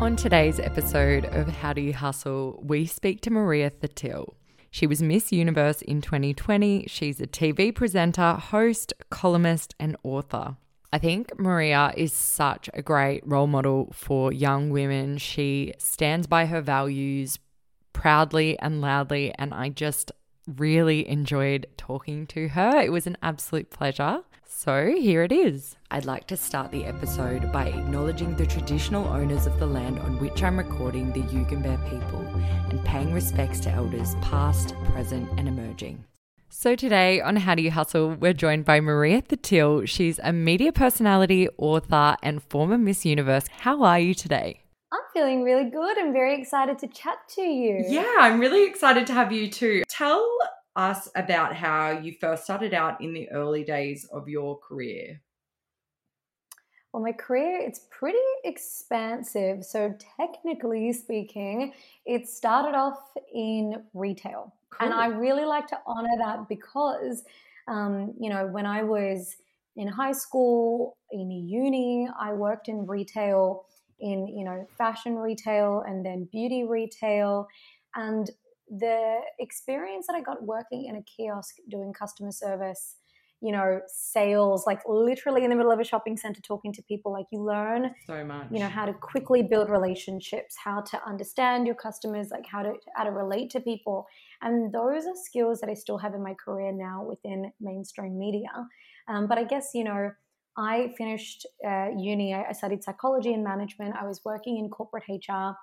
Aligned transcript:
On 0.00 0.16
today's 0.16 0.58
episode 0.58 1.24
of 1.26 1.46
How 1.46 1.72
Do 1.72 1.80
You 1.80 1.94
Hustle, 1.94 2.60
we 2.62 2.84
speak 2.84 3.20
to 3.22 3.30
Maria 3.30 3.70
Thattil. 3.70 4.34
She 4.70 4.86
was 4.86 5.00
Miss 5.00 5.32
Universe 5.32 5.82
in 5.82 6.02
2020. 6.02 6.86
She's 6.88 7.20
a 7.20 7.26
TV 7.26 7.74
presenter, 7.74 8.34
host, 8.34 8.92
columnist, 9.08 9.74
and 9.78 9.96
author. 10.02 10.56
I 10.92 10.98
think 10.98 11.38
Maria 11.38 11.94
is 11.96 12.12
such 12.12 12.68
a 12.74 12.82
great 12.82 13.26
role 13.26 13.46
model 13.46 13.92
for 13.94 14.32
young 14.32 14.70
women. 14.70 15.16
She 15.18 15.72
stands 15.78 16.26
by 16.26 16.46
her 16.46 16.60
values 16.60 17.38
proudly 17.92 18.58
and 18.58 18.80
loudly, 18.80 19.32
and 19.38 19.54
I 19.54 19.68
just 19.68 20.10
really 20.46 21.08
enjoyed 21.08 21.66
talking 21.76 22.26
to 22.28 22.48
her. 22.48 22.80
It 22.80 22.92
was 22.92 23.06
an 23.06 23.16
absolute 23.22 23.70
pleasure. 23.70 24.22
So 24.46 24.94
here 24.96 25.22
it 25.22 25.32
is. 25.32 25.76
I'd 25.90 26.04
like 26.04 26.26
to 26.28 26.36
start 26.36 26.70
the 26.70 26.84
episode 26.84 27.52
by 27.52 27.68
acknowledging 27.68 28.36
the 28.36 28.46
traditional 28.46 29.06
owners 29.08 29.46
of 29.46 29.58
the 29.58 29.66
land 29.66 29.98
on 29.98 30.18
which 30.18 30.42
I'm 30.42 30.56
recording 30.56 31.12
the 31.12 31.22
Yugambeh 31.22 31.90
people 31.90 32.20
and 32.70 32.84
paying 32.84 33.12
respects 33.12 33.60
to 33.60 33.70
elders 33.70 34.14
past, 34.22 34.74
present, 34.86 35.28
and 35.38 35.48
emerging. 35.48 36.04
So 36.48 36.76
today 36.76 37.20
on 37.20 37.36
How 37.36 37.56
Do 37.56 37.62
You 37.62 37.72
Hustle, 37.72 38.14
we're 38.14 38.32
joined 38.32 38.64
by 38.64 38.80
Maria 38.80 39.22
Thattil. 39.22 39.88
She's 39.88 40.20
a 40.22 40.32
media 40.32 40.72
personality, 40.72 41.48
author, 41.58 42.16
and 42.22 42.42
former 42.42 42.78
Miss 42.78 43.04
Universe. 43.04 43.46
How 43.48 43.82
are 43.82 43.98
you 43.98 44.14
today? 44.14 44.63
I'm 44.94 45.00
feeling 45.12 45.42
really 45.42 45.70
good. 45.70 45.98
I'm 45.98 46.12
very 46.12 46.40
excited 46.40 46.78
to 46.78 46.86
chat 46.86 47.18
to 47.30 47.42
you. 47.42 47.84
Yeah, 47.88 48.14
I'm 48.20 48.38
really 48.38 48.64
excited 48.64 49.08
to 49.08 49.12
have 49.12 49.32
you 49.32 49.50
too. 49.50 49.82
Tell 49.88 50.24
us 50.76 51.08
about 51.16 51.52
how 51.52 51.90
you 51.90 52.14
first 52.20 52.44
started 52.44 52.72
out 52.72 53.00
in 53.00 53.12
the 53.12 53.28
early 53.30 53.64
days 53.64 54.04
of 54.12 54.28
your 54.28 54.56
career. 54.60 55.20
Well, 56.92 57.02
my 57.02 57.10
career 57.10 57.58
it's 57.60 57.80
pretty 57.90 58.18
expansive. 58.44 59.64
So 59.64 59.96
technically 60.16 60.92
speaking, 60.92 61.72
it 62.06 62.28
started 62.28 62.78
off 62.78 63.00
in 63.34 63.82
retail, 63.94 64.54
cool. 64.70 64.86
and 64.86 64.94
I 64.94 65.06
really 65.06 65.44
like 65.44 65.66
to 65.68 65.78
honor 65.88 66.16
that 66.18 66.48
because, 66.48 67.24
um, 67.66 68.14
you 68.20 68.30
know, 68.30 68.46
when 68.46 68.64
I 68.64 68.84
was 68.84 69.34
in 69.74 69.88
high 69.88 70.12
school, 70.12 70.96
in 71.10 71.32
uni, 71.32 72.08
I 72.16 72.32
worked 72.32 72.68
in 72.68 72.86
retail, 72.86 73.64
in 74.04 74.28
you 74.28 74.44
know 74.44 74.66
fashion 74.78 75.16
retail, 75.16 75.82
and 75.86 76.04
then 76.04 76.28
beauty 76.30 76.64
retail, 76.64 77.48
and 77.96 78.30
the 78.68 79.18
experience 79.38 80.06
that 80.06 80.16
I 80.16 80.20
got 80.20 80.42
working 80.42 80.86
in 80.86 80.96
a 80.96 81.02
kiosk 81.02 81.56
doing 81.68 81.92
customer 81.92 82.32
service 82.32 82.96
you 83.44 83.52
know, 83.52 83.78
sales, 83.86 84.66
like 84.66 84.80
literally 84.88 85.44
in 85.44 85.50
the 85.50 85.56
middle 85.56 85.70
of 85.70 85.78
a 85.78 85.84
shopping 85.84 86.16
center 86.16 86.40
talking 86.40 86.72
to 86.72 86.82
people. 86.84 87.12
Like 87.12 87.26
you 87.30 87.42
learn 87.42 87.94
so 88.06 88.24
much, 88.24 88.46
you 88.50 88.58
know, 88.58 88.70
how 88.70 88.86
to 88.86 88.94
quickly 88.94 89.42
build 89.42 89.68
relationships, 89.68 90.56
how 90.56 90.80
to 90.80 91.06
understand 91.06 91.66
your 91.66 91.74
customers, 91.74 92.28
like 92.30 92.46
how 92.46 92.62
to 92.62 92.72
how 92.96 93.04
to 93.04 93.10
relate 93.10 93.50
to 93.50 93.60
people. 93.60 94.06
And 94.40 94.72
those 94.72 95.04
are 95.04 95.12
skills 95.14 95.60
that 95.60 95.68
I 95.68 95.74
still 95.74 95.98
have 95.98 96.14
in 96.14 96.22
my 96.22 96.32
career 96.42 96.72
now 96.72 97.04
within 97.04 97.52
mainstream 97.60 98.18
media. 98.18 98.48
Um, 99.08 99.26
but 99.26 99.36
I 99.36 99.44
guess, 99.44 99.72
you 99.74 99.84
know, 99.84 100.10
I 100.56 100.94
finished 100.96 101.46
uh, 101.66 101.88
uni, 101.96 102.34
I, 102.34 102.48
I 102.48 102.52
studied 102.52 102.84
psychology 102.84 103.32
and 103.32 103.42
management. 103.42 103.96
I 104.00 104.06
was 104.06 104.20
working 104.24 104.58
in 104.58 104.68
corporate 104.68 105.04
HR. 105.08 105.56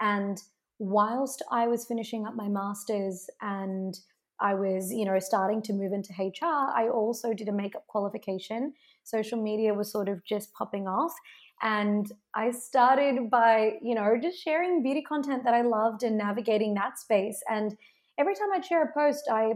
And 0.00 0.40
whilst 0.78 1.42
I 1.50 1.66
was 1.66 1.86
finishing 1.86 2.26
up 2.26 2.34
my 2.34 2.48
master's 2.48 3.28
and 3.40 3.98
I 4.40 4.54
was, 4.54 4.92
you 4.92 5.04
know, 5.04 5.18
starting 5.18 5.62
to 5.62 5.72
move 5.72 5.92
into 5.92 6.12
HR, 6.18 6.72
I 6.74 6.88
also 6.88 7.32
did 7.32 7.48
a 7.48 7.52
makeup 7.52 7.86
qualification. 7.86 8.74
Social 9.04 9.40
media 9.40 9.72
was 9.72 9.90
sort 9.90 10.08
of 10.08 10.24
just 10.24 10.52
popping 10.52 10.88
off. 10.88 11.14
And 11.62 12.10
I 12.34 12.50
started 12.50 13.30
by, 13.30 13.74
you 13.80 13.94
know, 13.94 14.18
just 14.20 14.42
sharing 14.42 14.82
beauty 14.82 15.02
content 15.02 15.44
that 15.44 15.54
I 15.54 15.62
loved 15.62 16.02
and 16.02 16.18
navigating 16.18 16.74
that 16.74 16.98
space. 16.98 17.42
And 17.48 17.76
every 18.18 18.34
time 18.34 18.48
I'd 18.52 18.64
share 18.64 18.82
a 18.82 18.92
post, 18.92 19.28
I 19.30 19.54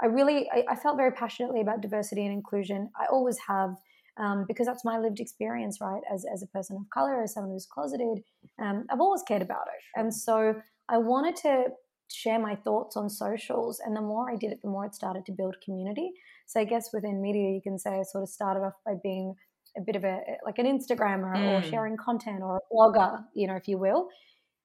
I 0.00 0.06
really 0.06 0.48
I, 0.50 0.64
I 0.70 0.76
felt 0.76 0.96
very 0.96 1.12
passionately 1.12 1.60
about 1.60 1.80
diversity 1.80 2.24
and 2.24 2.32
inclusion. 2.32 2.90
I 2.98 3.06
always 3.06 3.38
have. 3.48 3.76
Um, 4.18 4.44
because 4.46 4.66
that's 4.66 4.84
my 4.84 4.98
lived 4.98 5.20
experience, 5.20 5.78
right? 5.80 6.02
As, 6.12 6.26
as 6.30 6.42
a 6.42 6.46
person 6.48 6.76
of 6.76 6.82
color, 6.92 7.22
as 7.22 7.32
someone 7.32 7.52
who's 7.52 7.66
closeted, 7.66 8.22
um, 8.60 8.84
I've 8.90 9.00
always 9.00 9.22
cared 9.26 9.40
about 9.40 9.66
it. 9.68 9.98
And 9.98 10.14
so 10.14 10.54
I 10.90 10.98
wanted 10.98 11.34
to 11.36 11.64
share 12.10 12.38
my 12.38 12.54
thoughts 12.54 12.96
on 12.96 13.08
socials. 13.08 13.80
And 13.84 13.96
the 13.96 14.02
more 14.02 14.30
I 14.30 14.36
did 14.36 14.52
it, 14.52 14.60
the 14.62 14.68
more 14.68 14.84
it 14.84 14.94
started 14.94 15.24
to 15.26 15.32
build 15.32 15.56
community. 15.64 16.10
So 16.46 16.60
I 16.60 16.64
guess 16.64 16.90
within 16.92 17.22
media, 17.22 17.50
you 17.50 17.60
can 17.62 17.78
say 17.78 17.90
I 17.90 18.02
sort 18.02 18.22
of 18.22 18.28
started 18.28 18.60
off 18.60 18.74
by 18.84 18.92
being 19.02 19.34
a 19.76 19.80
bit 19.80 19.96
of 19.96 20.04
a 20.04 20.20
like 20.44 20.58
an 20.58 20.66
Instagrammer 20.66 21.34
mm. 21.34 21.58
or 21.58 21.62
sharing 21.62 21.96
content 21.96 22.42
or 22.42 22.58
a 22.58 22.74
blogger, 22.74 23.24
you 23.34 23.46
know, 23.46 23.56
if 23.56 23.66
you 23.66 23.78
will. 23.78 24.08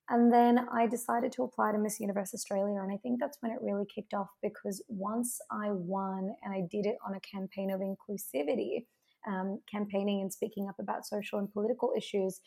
And 0.09 0.31
then 0.31 0.67
I 0.71 0.87
decided 0.87 1.33
to 1.33 1.43
apply 1.43 1.73
to 1.73 1.77
Miss 1.77 1.99
Universe 1.99 2.33
Australia. 2.33 2.79
And 2.81 2.91
I 2.91 2.97
think 2.97 3.19
that's 3.19 3.37
when 3.41 3.51
it 3.51 3.59
really 3.61 3.85
kicked 3.93 4.13
off 4.13 4.29
because 4.41 4.81
once 4.87 5.39
I 5.51 5.71
won 5.71 6.29
and 6.43 6.53
I 6.53 6.61
did 6.71 6.85
it 6.85 6.95
on 7.05 7.13
a 7.13 7.19
campaign 7.19 7.71
of 7.71 7.81
inclusivity, 7.81 8.85
um, 9.27 9.59
campaigning 9.69 10.21
and 10.21 10.31
speaking 10.31 10.67
up 10.67 10.75
about 10.79 11.05
social 11.05 11.39
and 11.39 11.51
political 11.51 11.93
issues, 11.95 12.39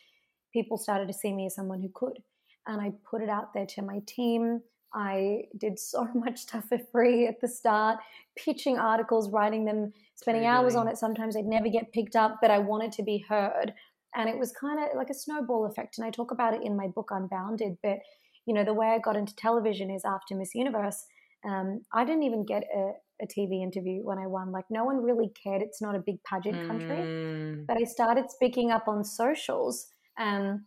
people 0.53 0.77
started 0.77 1.07
to 1.09 1.15
see 1.15 1.33
me 1.33 1.47
as 1.47 1.55
someone 1.55 1.81
who 1.81 1.91
could. 1.95 2.19
And 2.67 2.81
I 2.81 2.93
put 3.09 3.23
it 3.23 3.29
out 3.29 3.53
there 3.55 3.67
to 3.67 3.83
my 3.83 4.01
team, 4.07 4.61
I 4.93 5.45
did 5.57 5.79
so 5.79 6.09
much 6.15 6.39
stuff 6.39 6.69
for 6.69 6.79
free 6.93 7.27
at 7.27 7.41
the 7.41 7.49
start, 7.49 7.99
pitching 8.37 8.79
articles, 8.79 9.31
writing 9.31 9.65
them, 9.65 9.93
spending 10.15 10.47
hours 10.47 10.75
on 10.75 10.89
it. 10.89 10.99
Sometimes 10.99 11.35
they'd 11.35 11.45
never 11.45 11.69
get 11.69 11.93
picked 11.93 12.17
up, 12.17 12.39
but 12.41 12.51
I 12.51 12.59
wanted 12.59 12.93
to 12.93 13.03
be 13.03 13.25
heard. 13.29 13.73
And 14.15 14.29
it 14.29 14.39
was 14.39 14.53
kind 14.53 14.81
of 14.81 14.97
like 14.97 15.11
a 15.11 15.15
snowball 15.15 15.67
effect. 15.67 15.99
And 15.99 16.07
I 16.07 16.11
talk 16.11 16.33
about 16.33 16.55
it 16.55 16.63
in 16.65 16.77
my 16.77 16.89
book, 16.89 17.11
Unbounded. 17.13 17.79
But, 17.83 17.99
you 18.45 18.53
know, 18.53 18.65
the 18.65 18.75
way 18.75 18.89
I 18.89 18.99
got 18.99 19.17
into 19.17 19.35
television 19.37 19.89
is 19.91 20.05
after 20.05 20.35
Miss 20.35 20.55
Universe. 20.55 21.05
Um, 21.49 21.83
I 21.93 22.05
didn't 22.05 22.25
even 22.25 22.45
get 22.45 22.65
a, 22.75 22.93
a, 23.23 23.27
TV 23.27 23.63
interview 23.63 24.01
when 24.03 24.19
I 24.19 24.27
won. 24.27 24.53
Like, 24.53 24.67
no 24.71 24.85
one 24.85 25.03
really 25.03 25.31
cared. 25.43 25.63
It's 25.63 25.81
not 25.81 25.95
a 25.95 26.01
big 26.01 26.23
pageant 26.25 26.67
country. 26.67 26.97
Mm. 26.97 27.67
But 27.67 27.77
I 27.77 27.85
started 27.85 28.31
speaking 28.31 28.71
up 28.71 28.89
on 28.89 29.05
socials. 29.05 29.87
Um, 30.19 30.65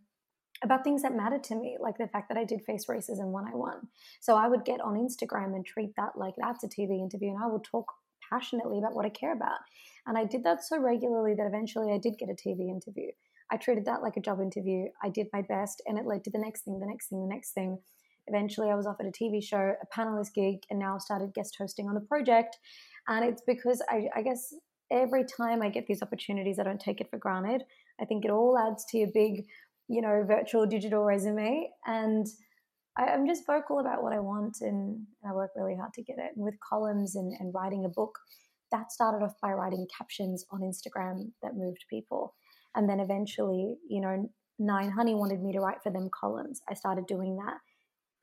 about 0.63 0.83
things 0.83 1.01
that 1.01 1.15
mattered 1.15 1.43
to 1.43 1.55
me, 1.55 1.77
like 1.79 1.97
the 1.97 2.07
fact 2.07 2.29
that 2.29 2.37
I 2.37 2.45
did 2.45 2.61
face 2.61 2.85
racism 2.85 3.31
when 3.31 3.45
I 3.45 3.53
won. 3.53 3.87
So 4.21 4.35
I 4.35 4.47
would 4.47 4.63
get 4.63 4.79
on 4.79 4.95
Instagram 4.95 5.55
and 5.55 5.65
treat 5.65 5.89
that 5.97 6.13
like 6.15 6.35
that's 6.37 6.63
a 6.63 6.67
TV 6.67 6.99
interview, 6.99 7.29
and 7.29 7.43
I 7.43 7.47
would 7.47 7.63
talk 7.63 7.85
passionately 8.31 8.79
about 8.79 8.95
what 8.95 9.05
I 9.05 9.09
care 9.09 9.33
about. 9.33 9.59
And 10.07 10.17
I 10.17 10.25
did 10.25 10.43
that 10.45 10.63
so 10.63 10.79
regularly 10.79 11.35
that 11.35 11.47
eventually 11.47 11.91
I 11.91 11.97
did 11.97 12.17
get 12.17 12.29
a 12.29 12.33
TV 12.33 12.69
interview. 12.69 13.11
I 13.51 13.57
treated 13.57 13.85
that 13.85 14.01
like 14.01 14.17
a 14.17 14.21
job 14.21 14.39
interview. 14.41 14.85
I 15.03 15.09
did 15.09 15.27
my 15.33 15.41
best, 15.41 15.81
and 15.85 15.97
it 15.97 16.05
led 16.05 16.23
to 16.23 16.31
the 16.31 16.39
next 16.39 16.61
thing, 16.61 16.79
the 16.79 16.87
next 16.87 17.09
thing, 17.09 17.21
the 17.21 17.33
next 17.33 17.51
thing. 17.51 17.77
Eventually, 18.27 18.69
I 18.69 18.75
was 18.75 18.87
offered 18.87 19.05
a 19.05 19.11
TV 19.11 19.43
show, 19.43 19.75
a 19.81 19.99
panelist 19.99 20.33
gig, 20.33 20.63
and 20.69 20.79
now 20.79 20.97
started 20.97 21.33
guest 21.33 21.55
hosting 21.59 21.87
on 21.87 21.95
the 21.95 22.01
project. 22.01 22.57
And 23.07 23.25
it's 23.25 23.41
because 23.45 23.81
I, 23.89 24.07
I 24.15 24.21
guess 24.21 24.53
every 24.91 25.25
time 25.25 25.61
I 25.61 25.69
get 25.69 25.87
these 25.87 26.01
opportunities, 26.01 26.59
I 26.59 26.63
don't 26.63 26.79
take 26.79 27.01
it 27.01 27.09
for 27.09 27.17
granted. 27.17 27.63
I 27.99 28.05
think 28.05 28.25
it 28.25 28.31
all 28.31 28.57
adds 28.57 28.85
to 28.91 28.97
your 28.97 29.09
big 29.13 29.45
you 29.87 30.01
know, 30.01 30.23
virtual 30.25 30.65
digital 30.65 31.03
resume. 31.03 31.69
And 31.85 32.27
I, 32.97 33.13
am 33.13 33.27
just 33.27 33.45
vocal 33.45 33.79
about 33.79 34.03
what 34.03 34.13
I 34.13 34.19
want 34.19 34.57
and 34.61 35.05
I 35.27 35.33
work 35.33 35.51
really 35.55 35.75
hard 35.75 35.93
to 35.93 36.03
get 36.03 36.17
it. 36.17 36.31
And 36.35 36.45
with 36.45 36.55
columns 36.67 37.15
and, 37.15 37.33
and 37.39 37.53
writing 37.53 37.85
a 37.85 37.89
book, 37.89 38.17
that 38.71 38.91
started 38.91 39.23
off 39.23 39.33
by 39.41 39.51
writing 39.51 39.87
captions 39.95 40.45
on 40.51 40.61
Instagram 40.61 41.31
that 41.41 41.55
moved 41.55 41.85
people. 41.89 42.35
And 42.75 42.89
then 42.89 42.99
eventually, 42.99 43.75
you 43.87 44.01
know, 44.01 44.29
Nine 44.59 44.91
Honey 44.91 45.15
wanted 45.15 45.41
me 45.41 45.51
to 45.53 45.59
write 45.59 45.83
for 45.83 45.91
them 45.91 46.09
columns. 46.17 46.61
I 46.69 46.73
started 46.73 47.05
doing 47.07 47.37
that. 47.37 47.57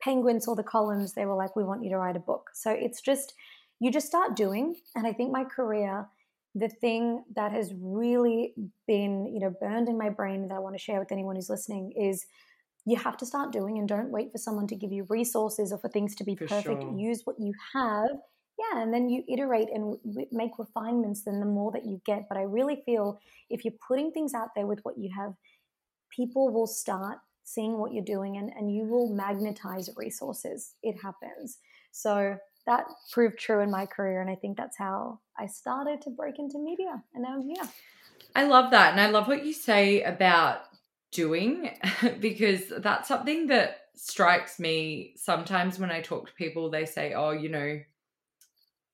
Penguin 0.01 0.41
saw 0.41 0.55
the 0.55 0.63
columns, 0.63 1.13
they 1.13 1.25
were 1.25 1.35
like, 1.35 1.55
we 1.55 1.63
want 1.63 1.83
you 1.83 1.89
to 1.91 1.97
write 1.97 2.15
a 2.15 2.19
book. 2.19 2.49
So 2.53 2.71
it's 2.71 3.01
just, 3.01 3.33
you 3.79 3.91
just 3.91 4.07
start 4.07 4.35
doing. 4.35 4.75
And 4.95 5.05
I 5.05 5.13
think 5.13 5.31
my 5.31 5.43
career 5.43 6.07
the 6.55 6.67
thing 6.67 7.23
that 7.35 7.51
has 7.51 7.73
really 7.79 8.53
been 8.87 9.25
you 9.33 9.39
know 9.39 9.53
burned 9.61 9.87
in 9.87 9.97
my 9.97 10.09
brain 10.09 10.47
that 10.47 10.53
i 10.53 10.59
want 10.59 10.75
to 10.75 10.81
share 10.81 10.99
with 10.99 11.11
anyone 11.11 11.35
who's 11.35 11.49
listening 11.49 11.91
is 11.95 12.25
you 12.85 12.97
have 12.97 13.15
to 13.15 13.25
start 13.25 13.51
doing 13.51 13.77
and 13.77 13.87
don't 13.87 14.09
wait 14.09 14.31
for 14.31 14.37
someone 14.37 14.67
to 14.67 14.75
give 14.75 14.91
you 14.91 15.05
resources 15.09 15.71
or 15.71 15.77
for 15.77 15.89
things 15.89 16.15
to 16.15 16.23
be 16.23 16.35
for 16.35 16.47
perfect 16.47 16.81
sure. 16.81 16.97
use 16.97 17.21
what 17.25 17.37
you 17.39 17.53
have 17.73 18.09
yeah 18.59 18.81
and 18.81 18.93
then 18.93 19.09
you 19.09 19.23
iterate 19.29 19.69
and 19.73 19.97
make 20.31 20.51
refinements 20.57 21.23
then 21.23 21.39
the 21.39 21.45
more 21.45 21.71
that 21.71 21.85
you 21.85 22.01
get 22.05 22.27
but 22.27 22.37
i 22.37 22.41
really 22.41 22.81
feel 22.85 23.19
if 23.49 23.63
you're 23.63 23.73
putting 23.87 24.11
things 24.11 24.33
out 24.33 24.49
there 24.55 24.67
with 24.67 24.79
what 24.83 24.97
you 24.97 25.09
have 25.15 25.33
people 26.09 26.49
will 26.49 26.67
start 26.67 27.19
seeing 27.43 27.77
what 27.77 27.93
you're 27.93 28.03
doing 28.03 28.37
and, 28.37 28.51
and 28.55 28.73
you 28.73 28.83
will 28.83 29.13
magnetize 29.13 29.89
resources 29.97 30.75
it 30.83 30.95
happens 31.01 31.57
so 31.91 32.37
that 32.65 32.85
proved 33.11 33.37
true 33.37 33.61
in 33.61 33.71
my 33.71 33.85
career. 33.85 34.21
And 34.21 34.29
I 34.29 34.35
think 34.35 34.57
that's 34.57 34.77
how 34.77 35.19
I 35.37 35.47
started 35.47 36.01
to 36.03 36.09
break 36.09 36.39
into 36.39 36.59
media. 36.59 37.03
And 37.13 37.23
now 37.23 37.33
I'm 37.33 37.41
here. 37.41 37.63
I 38.35 38.45
love 38.45 38.71
that. 38.71 38.91
And 38.91 39.01
I 39.01 39.07
love 39.07 39.27
what 39.27 39.45
you 39.45 39.53
say 39.53 40.03
about 40.03 40.61
doing 41.11 41.71
because 42.19 42.61
that's 42.77 43.07
something 43.07 43.47
that 43.47 43.77
strikes 43.95 44.59
me 44.59 45.13
sometimes 45.17 45.79
when 45.79 45.91
I 45.91 46.01
talk 46.01 46.27
to 46.27 46.33
people. 46.33 46.69
They 46.69 46.85
say, 46.85 47.13
oh, 47.13 47.31
you 47.31 47.49
know, 47.49 47.79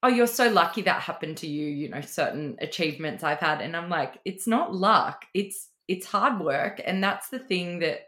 oh, 0.03 0.07
you're 0.07 0.27
so 0.27 0.49
lucky 0.49 0.83
that 0.83 1.01
happened 1.01 1.37
to 1.37 1.47
you, 1.47 1.67
you 1.67 1.89
know, 1.89 2.01
certain 2.01 2.57
achievements 2.59 3.23
I've 3.23 3.39
had. 3.39 3.61
And 3.61 3.75
I'm 3.75 3.89
like, 3.89 4.19
it's 4.25 4.47
not 4.47 4.73
luck, 4.73 5.25
it's 5.33 5.69
it's 5.87 6.05
hard 6.05 6.41
work. 6.41 6.81
And 6.83 7.01
that's 7.01 7.29
the 7.29 7.39
thing 7.39 7.79
that 7.79 8.07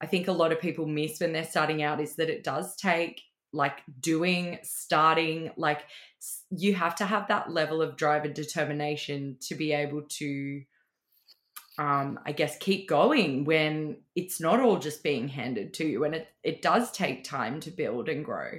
I 0.00 0.06
think 0.06 0.28
a 0.28 0.32
lot 0.32 0.52
of 0.52 0.60
people 0.60 0.86
miss 0.86 1.20
when 1.20 1.32
they're 1.32 1.44
starting 1.44 1.82
out 1.82 2.00
is 2.00 2.16
that 2.16 2.30
it 2.30 2.44
does 2.44 2.76
take 2.76 3.22
like 3.52 3.82
doing, 4.00 4.58
starting, 4.62 5.50
like 5.56 5.84
you 6.50 6.74
have 6.74 6.94
to 6.96 7.06
have 7.06 7.28
that 7.28 7.50
level 7.50 7.80
of 7.80 7.96
drive 7.96 8.24
and 8.24 8.34
determination 8.34 9.36
to 9.40 9.54
be 9.54 9.72
able 9.72 10.02
to 10.02 10.62
um, 11.78 12.18
I 12.26 12.32
guess 12.32 12.58
keep 12.58 12.88
going 12.88 13.44
when 13.44 13.98
it's 14.16 14.40
not 14.40 14.58
all 14.58 14.78
just 14.78 15.04
being 15.04 15.28
handed 15.28 15.74
to 15.74 15.86
you 15.86 16.04
and 16.04 16.14
it, 16.14 16.28
it 16.42 16.60
does 16.60 16.90
take 16.90 17.22
time 17.22 17.60
to 17.60 17.70
build 17.70 18.08
and 18.08 18.24
grow. 18.24 18.50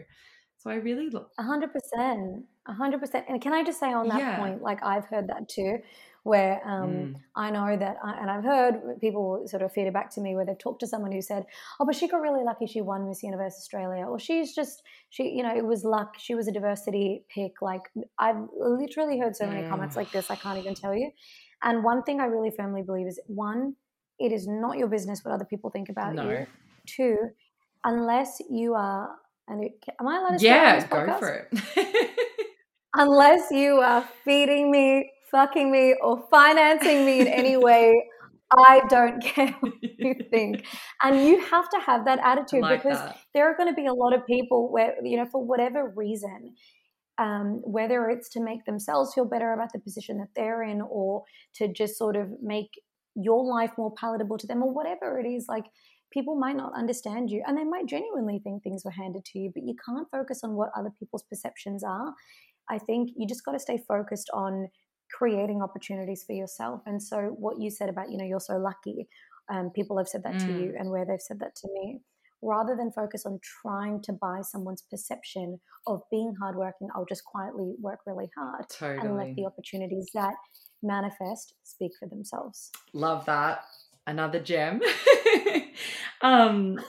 So 0.57 0.69
I 0.69 0.75
really 0.75 1.09
look 1.09 1.31
a 1.37 1.43
hundred 1.43 1.71
percent, 1.73 2.45
a 2.65 2.73
hundred 2.73 3.01
percent. 3.01 3.25
And 3.27 3.41
can 3.41 3.53
I 3.53 3.63
just 3.63 3.79
say 3.79 3.91
on 3.91 4.07
that 4.09 4.19
yeah. 4.19 4.37
point, 4.39 4.61
like 4.61 4.83
I've 4.83 5.05
heard 5.05 5.27
that 5.27 5.49
too, 5.49 5.79
where 6.29 6.61
um, 6.63 6.89
mm. 6.91 7.15
I 7.35 7.49
know 7.49 7.75
that, 7.75 7.97
I, 8.03 8.21
and 8.21 8.29
I've 8.29 8.43
heard 8.43 9.01
people 9.01 9.43
sort 9.47 9.63
of 9.63 9.73
feed 9.73 9.87
it 9.87 9.93
back 9.93 10.13
to 10.13 10.21
me 10.21 10.35
where 10.35 10.45
they've 10.45 10.57
talked 10.57 10.79
to 10.81 10.87
someone 10.87 11.11
who 11.11 11.21
said, 11.21 11.45
"Oh, 11.79 11.85
but 11.85 11.95
she 11.95 12.07
got 12.07 12.21
really 12.21 12.43
lucky; 12.43 12.67
she 12.67 12.81
won 12.81 13.07
Miss 13.07 13.23
Universe 13.23 13.55
Australia, 13.57 14.05
or 14.05 14.19
she's 14.19 14.53
just 14.53 14.83
she, 15.09 15.23
you 15.23 15.41
know, 15.41 15.55
it 15.55 15.65
was 15.65 15.83
luck. 15.83 16.13
She 16.19 16.35
was 16.35 16.47
a 16.47 16.51
diversity 16.51 17.25
pick." 17.33 17.63
Like 17.63 17.89
I've 18.19 18.37
literally 18.55 19.17
heard 19.17 19.35
so 19.35 19.47
many 19.47 19.63
mm. 19.63 19.69
comments 19.69 19.95
like 19.95 20.11
this, 20.11 20.29
I 20.29 20.35
can't 20.35 20.59
even 20.59 20.75
tell 20.75 20.93
you. 20.93 21.09
And 21.63 21.83
one 21.83 22.03
thing 22.03 22.21
I 22.21 22.25
really 22.25 22.51
firmly 22.55 22.83
believe 22.83 23.07
is 23.07 23.19
one, 23.25 23.75
it 24.19 24.31
is 24.31 24.47
not 24.47 24.77
your 24.77 24.87
business 24.87 25.25
what 25.25 25.33
other 25.33 25.45
people 25.45 25.71
think 25.71 25.89
about 25.89 26.13
no. 26.13 26.29
you. 26.29 26.45
Two, 26.85 27.17
unless 27.83 28.39
you 28.51 28.75
are, 28.75 29.09
and 29.47 29.63
it, 29.63 29.83
am 29.99 30.07
I 30.07 30.17
allowed 30.19 30.37
to? 30.37 30.45
Yeah, 30.45 30.85
go 30.87 31.17
for 31.17 31.47
it. 31.51 32.15
unless 32.95 33.49
you 33.51 33.77
are 33.77 34.07
feeding 34.23 34.69
me 34.71 35.11
fucking 35.31 35.71
me 35.71 35.95
or 36.01 36.23
financing 36.29 37.05
me 37.05 37.21
in 37.21 37.27
any 37.27 37.57
way. 37.67 38.03
I 38.51 38.81
don't 38.89 39.21
care 39.23 39.55
what 39.59 39.73
you 39.81 40.15
think. 40.31 40.65
And 41.03 41.25
you 41.27 41.41
have 41.45 41.69
to 41.69 41.79
have 41.79 42.05
that 42.05 42.19
attitude 42.23 42.61
like 42.61 42.83
because 42.83 42.99
that. 42.99 43.17
there 43.33 43.49
are 43.49 43.55
going 43.55 43.69
to 43.69 43.75
be 43.75 43.85
a 43.85 43.93
lot 43.93 44.13
of 44.13 44.25
people 44.25 44.71
where, 44.71 44.95
you 45.03 45.17
know, 45.17 45.25
for 45.25 45.43
whatever 45.43 45.93
reason, 45.95 46.55
um, 47.19 47.61
whether 47.63 48.09
it's 48.09 48.29
to 48.29 48.41
make 48.41 48.65
themselves 48.65 49.13
feel 49.13 49.25
better 49.25 49.53
about 49.53 49.73
the 49.73 49.79
position 49.79 50.17
that 50.17 50.29
they're 50.35 50.63
in 50.63 50.81
or 50.81 51.23
to 51.55 51.71
just 51.71 51.97
sort 51.97 52.15
of 52.15 52.29
make 52.41 52.69
your 53.15 53.43
life 53.45 53.71
more 53.77 53.93
palatable 53.99 54.37
to 54.37 54.47
them 54.47 54.63
or 54.63 54.73
whatever 54.73 55.19
it 55.19 55.27
is, 55.27 55.45
like 55.49 55.65
people 56.11 56.35
might 56.35 56.55
not 56.55 56.71
understand 56.75 57.29
you 57.29 57.43
and 57.45 57.57
they 57.57 57.63
might 57.63 57.85
genuinely 57.85 58.39
think 58.43 58.63
things 58.63 58.83
were 58.83 58.91
handed 58.91 59.25
to 59.25 59.39
you, 59.39 59.51
but 59.53 59.63
you 59.63 59.75
can't 59.85 60.07
focus 60.11 60.41
on 60.43 60.55
what 60.55 60.69
other 60.77 60.91
people's 60.97 61.23
perceptions 61.23 61.83
are. 61.83 62.13
I 62.69 62.77
think 62.77 63.09
you 63.17 63.27
just 63.27 63.43
got 63.43 63.51
to 63.51 63.59
stay 63.59 63.83
focused 63.87 64.29
on 64.33 64.69
creating 65.11 65.61
opportunities 65.61 66.23
for 66.23 66.33
yourself. 66.33 66.81
And 66.85 67.01
so, 67.01 67.35
what 67.37 67.59
you 67.59 67.69
said 67.69 67.89
about, 67.89 68.11
you 68.11 68.17
know, 68.17 68.25
you're 68.25 68.39
so 68.39 68.57
lucky, 68.57 69.07
um, 69.49 69.71
people 69.71 69.97
have 69.97 70.07
said 70.07 70.23
that 70.23 70.35
mm. 70.35 70.45
to 70.45 70.51
you, 70.51 70.71
mm. 70.71 70.79
and 70.79 70.89
where 70.89 71.05
they've 71.05 71.21
said 71.21 71.39
that 71.39 71.55
to 71.57 71.67
me, 71.73 71.99
rather 72.41 72.75
than 72.75 72.91
focus 72.91 73.25
on 73.25 73.39
trying 73.61 74.01
to 74.03 74.13
buy 74.13 74.41
someone's 74.41 74.83
perception 74.89 75.59
of 75.87 76.01
being 76.11 76.33
hardworking, 76.39 76.89
I'll 76.95 77.05
just 77.05 77.25
quietly 77.25 77.73
work 77.79 77.99
really 78.05 78.29
hard 78.37 78.65
totally. 78.69 79.07
and 79.07 79.17
let 79.17 79.35
the 79.35 79.45
opportunities 79.45 80.09
that 80.13 80.35
manifest 80.81 81.55
speak 81.63 81.91
for 81.99 82.07
themselves. 82.07 82.71
Love 82.93 83.25
that. 83.25 83.63
Another 84.07 84.39
gem. 84.39 84.81
um, 86.21 86.79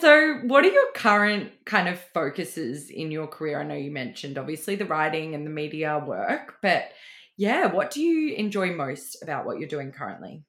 so, 0.00 0.38
what 0.44 0.64
are 0.64 0.70
your 0.70 0.90
current 0.94 1.52
kind 1.66 1.88
of 1.88 2.00
focuses 2.14 2.88
in 2.88 3.10
your 3.10 3.26
career? 3.26 3.60
I 3.60 3.64
know 3.64 3.74
you 3.74 3.90
mentioned 3.90 4.38
obviously 4.38 4.74
the 4.76 4.86
writing 4.86 5.34
and 5.34 5.44
the 5.44 5.50
media 5.50 6.02
work, 6.04 6.56
but 6.62 6.92
yeah, 7.40 7.72
what 7.72 7.90
do 7.90 8.02
you 8.02 8.34
enjoy 8.34 8.70
most 8.70 9.22
about 9.22 9.46
what 9.46 9.58
you're 9.58 9.66
doing 9.66 9.92
currently? 9.92 10.44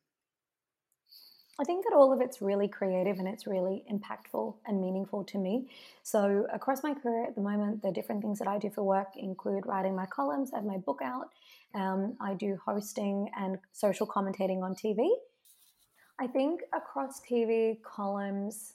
I 1.57 1.63
think 1.63 1.85
that 1.85 1.95
all 1.95 2.11
of 2.11 2.19
it's 2.19 2.41
really 2.41 2.67
creative 2.67 3.17
and 3.17 3.29
it's 3.29 3.47
really 3.47 3.85
impactful 3.89 4.55
and 4.67 4.81
meaningful 4.81 5.23
to 5.23 5.37
me. 5.37 5.69
So, 6.03 6.47
across 6.51 6.83
my 6.83 6.93
career 6.93 7.25
at 7.25 7.35
the 7.35 7.41
moment, 7.41 7.81
the 7.81 7.93
different 7.93 8.21
things 8.21 8.39
that 8.39 8.49
I 8.49 8.57
do 8.57 8.69
for 8.69 8.83
work 8.83 9.07
include 9.15 9.65
writing 9.65 9.95
my 9.95 10.05
columns, 10.05 10.51
I 10.51 10.57
have 10.57 10.65
my 10.65 10.79
book 10.79 10.99
out, 11.01 11.29
um, 11.73 12.17
I 12.19 12.33
do 12.33 12.59
hosting 12.65 13.29
and 13.37 13.57
social 13.71 14.05
commentating 14.05 14.61
on 14.61 14.75
TV. 14.75 15.07
I 16.19 16.27
think 16.27 16.59
across 16.73 17.21
TV, 17.21 17.81
columns, 17.83 18.73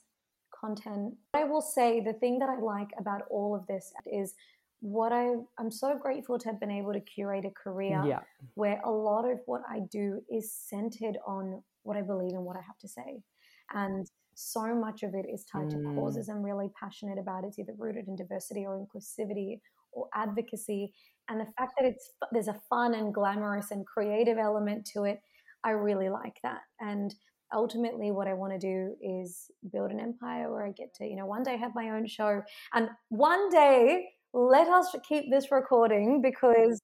content, 0.58 1.16
I 1.34 1.44
will 1.44 1.60
say 1.60 2.00
the 2.00 2.14
thing 2.14 2.38
that 2.38 2.48
I 2.48 2.58
like 2.60 2.92
about 2.98 3.24
all 3.28 3.54
of 3.54 3.66
this 3.66 3.92
is 4.10 4.32
what 4.80 5.12
I 5.12 5.34
I'm 5.58 5.70
so 5.70 5.98
grateful 6.00 6.38
to 6.38 6.48
have 6.48 6.60
been 6.60 6.70
able 6.70 6.92
to 6.92 7.00
curate 7.00 7.44
a 7.44 7.50
career 7.50 8.02
yeah. 8.06 8.20
where 8.54 8.80
a 8.84 8.90
lot 8.90 9.24
of 9.24 9.38
what 9.46 9.62
I 9.68 9.80
do 9.90 10.20
is 10.30 10.52
centered 10.52 11.18
on 11.26 11.62
what 11.82 11.96
I 11.96 12.02
believe 12.02 12.32
and 12.32 12.44
what 12.44 12.56
I 12.56 12.60
have 12.60 12.78
to 12.80 12.88
say. 12.88 13.22
And 13.72 14.06
so 14.34 14.74
much 14.74 15.02
of 15.02 15.14
it 15.14 15.26
is 15.32 15.44
tied 15.44 15.68
mm. 15.68 15.70
to 15.70 15.94
causes 15.94 16.28
I'm 16.28 16.42
really 16.42 16.70
passionate 16.78 17.18
about. 17.18 17.44
It's 17.44 17.58
either 17.58 17.72
rooted 17.78 18.06
in 18.06 18.16
diversity 18.16 18.66
or 18.66 18.78
inclusivity 18.78 19.60
or 19.92 20.08
advocacy. 20.14 20.92
And 21.28 21.40
the 21.40 21.46
fact 21.58 21.72
that 21.78 21.86
it's 21.88 22.12
there's 22.32 22.48
a 22.48 22.60
fun 22.68 22.94
and 22.94 23.14
glamorous 23.14 23.70
and 23.70 23.86
creative 23.86 24.38
element 24.38 24.88
to 24.92 25.04
it, 25.04 25.20
I 25.64 25.70
really 25.70 26.10
like 26.10 26.36
that. 26.42 26.60
And 26.80 27.14
ultimately 27.54 28.10
what 28.10 28.28
I 28.28 28.34
want 28.34 28.52
to 28.52 28.58
do 28.58 28.94
is 29.00 29.50
build 29.72 29.90
an 29.90 30.00
empire 30.00 30.50
where 30.52 30.66
I 30.66 30.72
get 30.72 30.94
to, 30.96 31.06
you 31.06 31.16
know, 31.16 31.26
one 31.26 31.42
day 31.42 31.56
have 31.56 31.74
my 31.74 31.90
own 31.90 32.06
show 32.06 32.42
and 32.74 32.88
one 33.08 33.48
day 33.50 34.08
let 34.36 34.68
us 34.68 34.94
keep 35.08 35.30
this 35.30 35.50
recording 35.50 36.20
because 36.20 36.82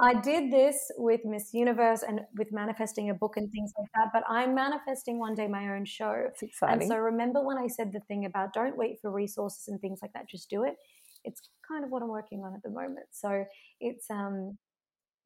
I 0.00 0.14
did 0.14 0.52
this 0.52 0.90
with 0.96 1.20
Miss 1.24 1.54
Universe 1.54 2.02
and 2.02 2.22
with 2.36 2.50
manifesting 2.50 3.10
a 3.10 3.14
book 3.14 3.36
and 3.36 3.50
things 3.52 3.72
like 3.78 3.88
that, 3.94 4.08
but 4.12 4.24
I'm 4.28 4.56
manifesting 4.56 5.20
one 5.20 5.36
day 5.36 5.46
my 5.46 5.68
own 5.68 5.84
show. 5.84 6.24
It's 6.26 6.42
exciting. 6.42 6.82
And 6.82 6.88
so 6.90 6.96
remember 6.96 7.46
when 7.46 7.58
I 7.58 7.68
said 7.68 7.92
the 7.92 8.00
thing 8.08 8.24
about 8.24 8.52
don't 8.52 8.76
wait 8.76 8.98
for 9.00 9.12
resources 9.12 9.68
and 9.68 9.80
things 9.80 10.00
like 10.02 10.12
that, 10.14 10.28
just 10.28 10.50
do 10.50 10.64
it. 10.64 10.74
It's 11.24 11.50
kind 11.70 11.84
of 11.84 11.90
what 11.90 12.02
I'm 12.02 12.08
working 12.08 12.42
on 12.42 12.54
at 12.54 12.62
the 12.64 12.70
moment. 12.70 13.06
So 13.12 13.44
it's 13.80 14.10
um 14.10 14.58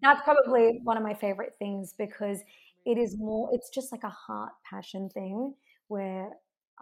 that's 0.03 0.21
probably 0.23 0.81
one 0.83 0.99
of 0.99 1.03
my 1.03 1.15
favorite 1.15 1.55
things 1.59 1.95
because 1.97 2.41
it 2.85 2.99
is 2.99 3.17
more 3.17 3.49
it's 3.55 3.71
just 3.71 3.91
like 3.91 4.05
a 4.05 4.11
heart 4.11 4.53
passion 4.69 5.09
thing 5.09 5.55
where 5.89 6.29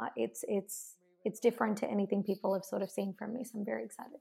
uh, 0.01 0.09
it's 0.17 0.45
it's 0.49 0.97
it's 1.25 1.39
different 1.39 1.79
to 1.79 1.89
anything 1.89 2.25
people 2.25 2.53
have 2.53 2.65
sort 2.65 2.83
of 2.83 2.91
seen 2.91 3.15
from 3.17 3.35
me. 3.35 3.45
So 3.45 3.59
I'm 3.61 3.65
very 3.65 3.85
excited. 3.85 4.19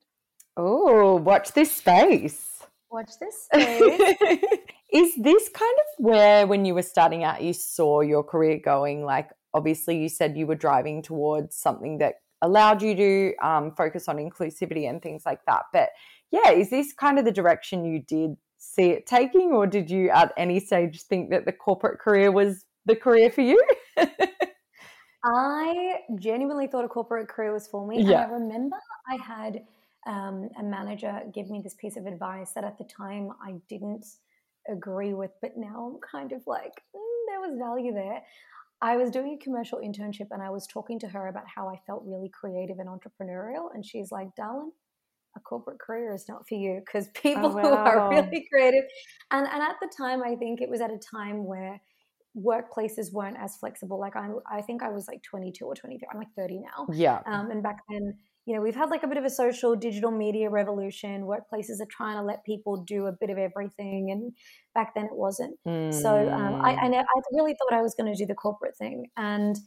Oh, 0.58 1.16
watch 1.16 1.54
this 1.54 1.72
space. 1.72 2.64
Watch 2.92 3.12
this 3.20 3.44
space. 3.54 4.44
Is 4.92 5.16
this 5.16 5.50
kind 5.50 5.78
of 5.80 6.06
where, 6.06 6.46
when 6.46 6.66
you 6.66 6.74
were 6.74 6.82
starting 6.82 7.24
out, 7.24 7.42
you 7.42 7.54
saw 7.54 8.02
your 8.02 8.24
career 8.24 8.60
going? 8.64 9.06
Like, 9.06 9.30
obviously, 9.54 9.98
you 9.98 10.10
said 10.10 10.36
you 10.36 10.46
were 10.46 10.56
driving 10.56 11.02
towards 11.02 11.56
something 11.56 12.00
that 12.00 12.16
allowed 12.42 12.82
you 12.82 12.96
to 12.96 13.36
um, 13.38 13.72
focus 13.78 14.10
on 14.10 14.18
inclusivity 14.18 14.90
and 14.90 15.02
things 15.02 15.24
like 15.26 15.40
that. 15.46 15.64
But 15.72 15.90
yeah, 16.32 16.52
is 16.52 16.70
this 16.70 16.92
kind 16.94 17.20
of 17.20 17.26
the 17.26 17.32
direction 17.32 17.86
you 17.86 18.02
did 18.02 18.36
see 18.58 18.92
it 18.92 19.06
taking, 19.06 19.52
or 19.52 19.66
did 19.68 19.90
you 19.90 20.10
at 20.10 20.34
any 20.38 20.60
stage 20.60 21.04
think 21.04 21.30
that 21.30 21.46
the 21.46 21.52
corporate 21.52 22.00
career 22.00 22.32
was 22.32 22.66
the 22.86 22.96
career 22.96 23.32
for 23.32 23.42
you? 23.42 23.64
I 25.24 26.00
genuinely 26.16 26.68
thought 26.68 26.84
a 26.84 26.88
corporate 26.88 27.28
career 27.28 27.54
was 27.54 27.68
for 27.68 27.86
me. 27.86 28.02
Yeah. 28.02 28.24
And 28.24 28.32
I 28.32 28.36
remember 28.36 28.78
I 29.08 29.16
had 29.16 29.62
um, 30.08 30.50
a 30.60 30.64
manager 30.64 31.22
give 31.34 31.50
me 31.50 31.62
this 31.64 31.76
piece 31.76 31.98
of 31.98 32.06
advice 32.06 32.52
that 32.54 32.64
at 32.64 32.78
the 32.78 32.86
time 32.86 33.30
I 33.44 33.56
didn't 33.70 34.06
agree 34.70 35.14
with, 35.14 35.32
but 35.42 35.52
now 35.58 35.92
I'm 35.92 36.00
kind 36.00 36.32
of 36.32 36.42
like, 36.48 36.82
mm, 36.96 37.28
there 37.28 37.40
was 37.40 37.58
value 37.58 37.94
there. 37.94 38.22
I 38.82 38.98
was 38.98 39.12
doing 39.12 39.38
a 39.40 39.44
commercial 39.44 39.80
internship 39.80 40.28
and 40.32 40.42
I 40.42 40.50
was 40.50 40.66
talking 40.66 41.00
to 41.00 41.08
her 41.08 41.28
about 41.28 41.44
how 41.54 41.70
I 41.70 41.80
felt 41.86 42.04
really 42.06 42.30
creative 42.30 42.80
and 42.80 42.90
entrepreneurial. 42.90 43.68
And 43.74 43.86
she's 43.86 44.12
like, 44.12 44.36
darling, 44.36 44.72
a 45.38 45.40
corporate 45.40 45.80
career 45.80 46.14
is 46.16 46.26
not 46.28 46.48
for 46.48 46.56
you 46.56 46.82
because 46.84 47.08
oh, 47.16 47.20
people 47.22 47.46
oh, 47.46 47.56
wow. 47.56 47.62
who 47.62 47.70
are 47.70 48.10
really 48.10 48.48
creative. 48.52 48.84
And, 49.30 49.48
and 49.48 49.62
at 49.62 49.76
the 49.82 49.92
time, 49.96 50.24
I 50.24 50.36
think 50.36 50.62
it 50.62 50.70
was 50.70 50.82
at 50.82 50.90
a 50.90 50.98
time 50.98 51.46
where 51.46 51.80
workplaces 52.36 53.14
weren't 53.14 53.38
as 53.38 53.58
flexible. 53.58 54.00
Like 54.00 54.16
I, 54.16 54.30
I 54.52 54.62
think 54.62 54.82
I 54.82 54.90
was 54.90 55.08
like 55.08 55.22
22 55.24 55.64
or 55.66 55.76
23. 55.76 56.08
I'm 56.12 56.18
like 56.18 56.34
30 56.36 56.60
now. 56.60 56.88
Yeah. 56.92 57.20
Um, 57.28 57.52
and 57.52 57.62
back 57.62 57.84
then, 57.88 58.16
you 58.46 58.56
know, 58.56 58.62
we've 58.62 58.76
had 58.76 58.90
like 58.90 59.04
a 59.04 59.08
bit 59.08 59.18
of 59.18 59.24
a 59.24 59.30
social 59.30 59.76
digital 59.76 60.12
media 60.12 60.50
revolution. 60.50 61.24
Workplaces 61.24 61.80
are 61.80 61.88
trying 61.90 62.18
to 62.18 62.24
let 62.24 62.44
people 62.44 62.84
do 62.88 63.06
a 63.06 63.12
bit 63.12 63.30
of 63.30 63.38
everything, 63.38 64.10
and 64.12 64.34
back 64.74 64.96
then 64.96 65.06
it 65.06 65.16
wasn't. 65.16 65.58
Mm. 65.68 65.94
So 65.94 66.10
um, 66.10 66.62
I, 66.62 66.74
I, 66.74 66.88
hmm. 66.88 66.94
I 66.94 67.22
really 67.34 67.54
thought 67.54 67.78
I 67.78 67.82
was 67.82 67.94
going 67.94 68.12
to 68.12 68.18
do 68.18 68.26
the 68.26 68.34
corporate 68.34 68.76
thing, 68.78 69.08
and 69.16 69.58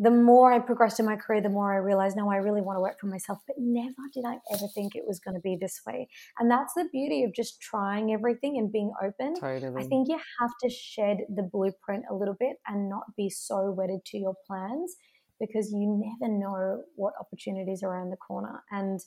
the 0.00 0.10
more 0.10 0.52
I 0.52 0.60
progressed 0.60 1.00
in 1.00 1.06
my 1.06 1.16
career, 1.16 1.40
the 1.40 1.48
more 1.48 1.72
I 1.72 1.78
realized, 1.78 2.16
no, 2.16 2.30
I 2.30 2.36
really 2.36 2.60
want 2.60 2.76
to 2.76 2.80
work 2.80 3.00
for 3.00 3.08
myself. 3.08 3.38
But 3.48 3.56
never 3.58 3.96
did 4.14 4.24
I 4.24 4.36
ever 4.52 4.66
think 4.72 4.94
it 4.94 5.02
was 5.04 5.18
going 5.18 5.34
to 5.34 5.40
be 5.40 5.58
this 5.60 5.80
way. 5.84 6.08
And 6.38 6.48
that's 6.48 6.72
the 6.74 6.88
beauty 6.92 7.24
of 7.24 7.34
just 7.34 7.60
trying 7.60 8.12
everything 8.12 8.58
and 8.58 8.70
being 8.70 8.92
open. 9.02 9.34
Totally. 9.34 9.82
I 9.82 9.86
think 9.86 10.08
you 10.08 10.18
have 10.40 10.50
to 10.62 10.70
shed 10.70 11.18
the 11.34 11.42
blueprint 11.42 12.04
a 12.08 12.14
little 12.14 12.36
bit 12.38 12.58
and 12.68 12.88
not 12.88 13.16
be 13.16 13.28
so 13.28 13.72
wedded 13.76 14.04
to 14.06 14.18
your 14.18 14.36
plans 14.46 14.94
because 15.40 15.70
you 15.72 16.16
never 16.20 16.32
know 16.32 16.82
what 16.96 17.14
opportunities 17.20 17.82
are 17.82 17.90
around 17.90 18.10
the 18.10 18.16
corner. 18.16 18.62
And 18.70 19.00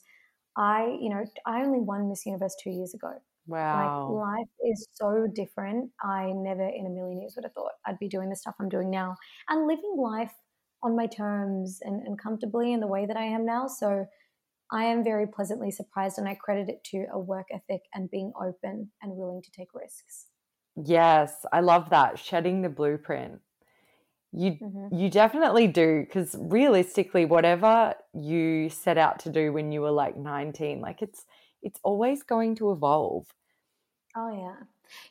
I, 0.56 0.96
you 1.00 1.10
know, 1.10 1.24
I 1.46 1.62
only 1.62 1.80
won 1.80 2.08
Miss 2.08 2.26
Universe 2.26 2.54
two 2.62 2.70
years 2.70 2.94
ago. 2.94 3.12
Wow. 3.46 4.12
Like 4.12 4.38
life 4.38 4.70
is 4.70 4.86
so 4.92 5.26
different. 5.34 5.90
I 6.02 6.32
never 6.34 6.62
in 6.62 6.86
a 6.86 6.90
million 6.90 7.20
years 7.20 7.34
would 7.36 7.44
have 7.44 7.52
thought 7.52 7.72
I'd 7.86 7.98
be 7.98 8.08
doing 8.08 8.30
the 8.30 8.36
stuff 8.36 8.54
I'm 8.60 8.68
doing 8.68 8.90
now 8.90 9.16
and 9.48 9.66
living 9.66 9.96
life 9.96 10.32
on 10.82 10.96
my 10.96 11.06
terms 11.06 11.80
and, 11.82 12.06
and 12.06 12.20
comfortably 12.20 12.72
in 12.72 12.80
the 12.80 12.86
way 12.86 13.06
that 13.06 13.16
I 13.16 13.24
am 13.24 13.44
now. 13.44 13.66
So 13.66 14.06
I 14.70 14.84
am 14.84 15.04
very 15.04 15.26
pleasantly 15.26 15.70
surprised 15.70 16.18
and 16.18 16.28
I 16.28 16.34
credit 16.34 16.68
it 16.68 16.84
to 16.92 17.06
a 17.12 17.18
work 17.18 17.48
ethic 17.52 17.82
and 17.94 18.10
being 18.10 18.32
open 18.40 18.90
and 19.02 19.16
willing 19.16 19.42
to 19.42 19.50
take 19.50 19.68
risks. 19.74 20.26
Yes, 20.82 21.44
I 21.52 21.60
love 21.60 21.90
that. 21.90 22.18
Shedding 22.18 22.62
the 22.62 22.68
blueprint. 22.68 23.40
You 24.32 24.52
mm-hmm. 24.52 24.94
you 24.94 25.10
definitely 25.10 25.66
do 25.66 26.00
because 26.00 26.34
realistically 26.38 27.24
whatever 27.24 27.94
you 28.14 28.70
set 28.70 28.96
out 28.96 29.18
to 29.20 29.30
do 29.30 29.52
when 29.52 29.72
you 29.72 29.82
were 29.82 29.90
like 29.90 30.16
19 30.16 30.80
like 30.80 31.02
it's 31.02 31.26
it's 31.62 31.78
always 31.82 32.22
going 32.22 32.56
to 32.56 32.72
evolve. 32.72 33.26
Oh 34.16 34.30
yeah. 34.30 34.64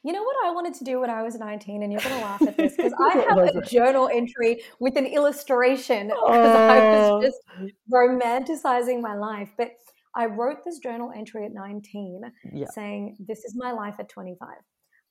You 0.04 0.14
know 0.14 0.22
what 0.24 0.36
I 0.46 0.52
wanted 0.52 0.76
to 0.76 0.84
do 0.84 1.00
when 1.00 1.10
I 1.10 1.24
was 1.24 1.36
19, 1.36 1.82
and 1.82 1.92
you're 1.92 2.02
going 2.02 2.16
to 2.16 2.22
laugh 2.22 2.42
at 2.44 2.58
this 2.58 2.76
because 2.76 2.94
I 3.00 3.26
have 3.28 3.38
a 3.38 3.62
journal 3.62 4.10
entry 4.14 4.62
with 4.80 4.96
an 4.96 5.08
illustration 5.08 6.08
because 6.08 6.56
oh. 6.56 6.68
I 6.68 6.80
was 6.80 7.10
oh. 7.10 7.22
just 7.22 7.74
romanticizing 7.92 9.02
my 9.02 9.16
life. 9.16 9.50
But 9.58 9.72
I 10.16 10.26
wrote 10.26 10.58
this 10.66 10.80
journal 10.80 11.12
entry 11.16 11.46
at 11.46 11.54
19 11.54 12.22
yeah. 12.54 12.66
saying, 12.74 13.18
This 13.20 13.44
is 13.44 13.56
my 13.56 13.72
life 13.72 13.96
at 14.00 14.10
25. 14.10 14.50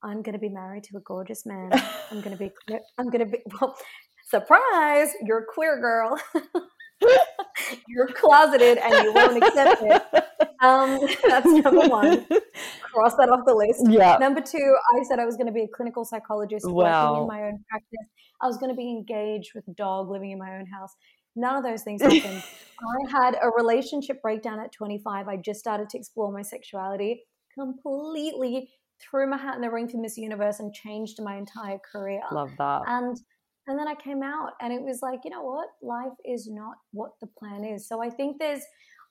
I'm 0.02 0.23
going 0.23 0.33
to 0.33 0.38
be 0.38 0.49
married 0.49 0.85
to 0.85 0.97
a 0.97 1.00
gorgeous 1.00 1.45
man. 1.47 1.71
I'm 2.11 2.21
going 2.21 2.37
to 2.37 2.38
be, 2.38 2.52
I'm 2.99 3.07
going 3.07 3.25
to 3.25 3.26
be, 3.26 3.38
well, 3.61 3.76
surprise, 4.28 5.11
you're 5.23 5.38
a 5.38 5.47
queer 5.47 5.80
girl. 5.80 6.21
you're 7.88 8.09
closeted 8.09 8.78
and 8.78 8.92
you 9.04 9.12
won't 9.14 9.42
accept 9.42 9.83
it. 9.83 10.02
Um, 10.61 11.00
that's 11.26 11.47
number 11.47 11.88
one. 11.88 12.26
Cross 12.83 13.16
that 13.16 13.30
off 13.30 13.47
the 13.47 13.54
list. 13.54 13.88
Yeah. 13.88 14.19
Number 14.21 14.42
two, 14.42 14.76
I 14.95 15.02
said 15.04 15.19
I 15.19 15.25
was 15.25 15.37
going 15.37 15.47
to 15.47 15.52
be 15.52 15.62
a 15.62 15.69
clinical 15.69 16.04
psychologist 16.04 16.66
wow. 16.69 17.12
working 17.12 17.23
in 17.23 17.28
my 17.28 17.42
own 17.49 17.64
practice. 17.71 18.09
I 18.42 18.47
was 18.47 18.59
going 18.59 18.71
to 18.71 18.76
be 18.76 18.90
engaged 18.90 19.52
with 19.54 19.66
a 19.69 19.73
dog 19.73 20.11
living 20.11 20.33
in 20.33 20.38
my 20.38 20.57
own 20.57 20.66
house. 20.66 20.95
None 21.37 21.57
of 21.57 21.62
those 21.62 21.83
things 21.83 22.02
happened. 22.02 22.42
I 22.80 23.11
had 23.11 23.37
a 23.40 23.49
relationship 23.50 24.21
breakdown 24.21 24.61
at 24.61 24.73
25. 24.73 25.28
I 25.28 25.37
just 25.37 25.61
started 25.61 25.88
to 25.90 25.99
explore 25.99 26.33
my 26.33 26.42
sexuality 26.42 27.23
completely 27.54 28.71
threw 29.00 29.28
my 29.28 29.37
hat 29.37 29.57
in 29.57 29.61
the 29.61 29.71
ring 29.71 29.88
for 29.88 29.99
Miss 29.99 30.16
Universe 30.16 30.61
and 30.61 30.73
changed 30.73 31.21
my 31.23 31.37
entire 31.37 31.78
career. 31.78 32.21
Love 32.33 32.50
that. 32.59 32.83
And 32.87 33.16
and 33.66 33.78
then 33.78 33.87
I 33.87 33.95
came 33.95 34.23
out 34.23 34.52
and 34.61 34.73
it 34.73 34.83
was 34.83 35.00
like, 35.02 35.21
you 35.25 35.30
know 35.30 35.42
what? 35.42 35.69
Life 35.83 36.16
is 36.25 36.49
not 36.50 36.76
what 36.92 37.12
the 37.21 37.28
plan 37.38 37.64
is. 37.64 37.87
So 37.87 38.02
I 38.02 38.11
think 38.11 38.38
there's 38.38 38.62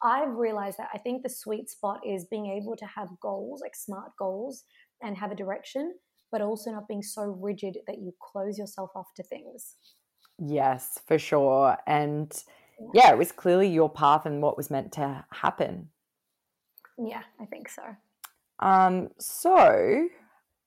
I've 0.01 0.35
realized 0.35 0.77
that 0.77 0.89
I 0.93 0.97
think 0.97 1.23
the 1.23 1.29
sweet 1.29 1.69
spot 1.69 1.99
is 2.05 2.25
being 2.25 2.47
able 2.47 2.75
to 2.77 2.85
have 2.85 3.09
goals, 3.21 3.61
like 3.61 3.75
smart 3.75 4.11
goals, 4.17 4.63
and 5.01 5.17
have 5.17 5.31
a 5.31 5.35
direction, 5.35 5.95
but 6.31 6.41
also 6.41 6.71
not 6.71 6.87
being 6.87 7.03
so 7.03 7.23
rigid 7.23 7.77
that 7.87 7.99
you 7.99 8.13
close 8.21 8.57
yourself 8.57 8.91
off 8.95 9.07
to 9.17 9.23
things. 9.23 9.75
Yes, 10.37 10.99
for 11.05 11.19
sure. 11.19 11.77
And 11.85 12.31
yeah, 12.93 13.05
yeah 13.05 13.11
it 13.11 13.17
was 13.17 13.31
clearly 13.31 13.67
your 13.67 13.89
path 13.89 14.25
and 14.25 14.41
what 14.41 14.57
was 14.57 14.71
meant 14.71 14.93
to 14.93 15.25
happen. 15.31 15.89
Yeah, 16.97 17.23
I 17.39 17.45
think 17.45 17.69
so. 17.69 17.83
Um, 18.59 19.09
so, 19.19 20.09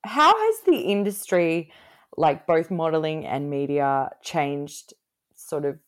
how 0.04 0.36
has 0.36 0.60
the 0.66 0.78
industry, 0.78 1.72
like 2.16 2.46
both 2.46 2.70
modeling 2.70 3.26
and 3.26 3.50
media, 3.50 4.10
changed 4.22 4.94
sort 5.34 5.64
of 5.64 5.78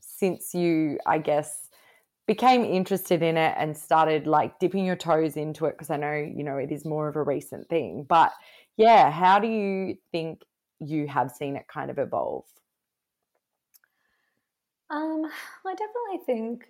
since 0.00 0.54
you, 0.54 0.98
I 1.06 1.18
guess, 1.18 1.68
became 2.26 2.64
interested 2.64 3.22
in 3.22 3.36
it 3.36 3.54
and 3.58 3.76
started 3.76 4.26
like 4.26 4.58
dipping 4.58 4.84
your 4.84 4.96
toes 4.96 5.36
into 5.36 5.66
it? 5.66 5.72
Because 5.72 5.90
I 5.90 5.96
know, 5.96 6.14
you 6.14 6.44
know, 6.44 6.56
it 6.56 6.72
is 6.72 6.84
more 6.84 7.08
of 7.08 7.16
a 7.16 7.22
recent 7.22 7.68
thing. 7.68 8.04
But 8.08 8.32
yeah, 8.76 9.10
how 9.10 9.38
do 9.38 9.48
you 9.48 9.96
think 10.12 10.42
you 10.80 11.06
have 11.08 11.30
seen 11.30 11.56
it 11.56 11.66
kind 11.68 11.90
of 11.90 11.98
evolve? 11.98 12.44
Um, 14.90 15.30
I 15.66 15.74
definitely 15.74 16.24
think 16.24 16.66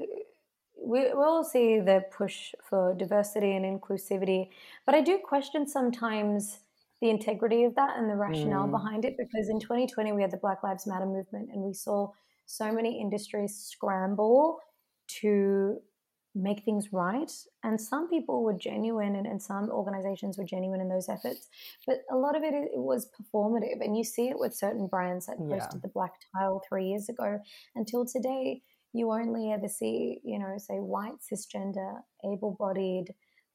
we 0.80 1.12
will 1.12 1.44
see 1.44 1.80
the 1.80 2.04
push 2.10 2.54
for 2.68 2.94
diversity 2.94 3.52
and 3.52 3.64
inclusivity, 3.64 4.50
but 4.86 4.94
I 4.94 5.00
do 5.00 5.18
question 5.18 5.66
sometimes 5.66 6.60
the 7.00 7.10
integrity 7.10 7.64
of 7.64 7.74
that 7.76 7.96
and 7.96 8.10
the 8.10 8.16
rationale 8.16 8.66
mm. 8.66 8.72
behind 8.72 9.04
it 9.04 9.16
because 9.16 9.48
in 9.48 9.60
2020 9.60 10.12
we 10.12 10.22
had 10.22 10.30
the 10.30 10.36
Black 10.36 10.62
Lives 10.62 10.86
Matter 10.86 11.06
movement 11.06 11.50
and 11.52 11.62
we 11.62 11.72
saw 11.72 12.10
so 12.46 12.72
many 12.72 13.00
industries 13.00 13.56
scramble 13.56 14.58
to 15.20 15.80
make 16.34 16.64
things 16.64 16.92
right. 16.92 17.30
And 17.62 17.80
some 17.80 18.08
people 18.08 18.42
were 18.42 18.54
genuine 18.54 19.16
and, 19.16 19.26
and 19.26 19.42
some 19.42 19.70
organizations 19.70 20.38
were 20.38 20.44
genuine 20.44 20.80
in 20.80 20.88
those 20.88 21.08
efforts, 21.08 21.48
but 21.86 21.98
a 22.10 22.16
lot 22.16 22.36
of 22.36 22.42
it, 22.42 22.54
it 22.54 22.70
was 22.74 23.08
performative. 23.10 23.80
And 23.80 23.96
you 23.96 24.04
see 24.04 24.28
it 24.28 24.38
with 24.38 24.54
certain 24.54 24.86
brands 24.86 25.26
that 25.26 25.38
posted 25.38 25.74
yeah. 25.74 25.80
the 25.82 25.88
black 25.88 26.12
tile 26.34 26.62
three 26.68 26.88
years 26.88 27.08
ago 27.08 27.40
until 27.74 28.04
today 28.06 28.62
you 28.92 29.12
only 29.12 29.52
ever 29.52 29.68
see, 29.68 30.20
you 30.24 30.38
know, 30.38 30.54
say 30.56 30.76
white, 30.76 31.18
cisgender, 31.32 32.00
able 32.24 32.56
bodied, 32.58 33.06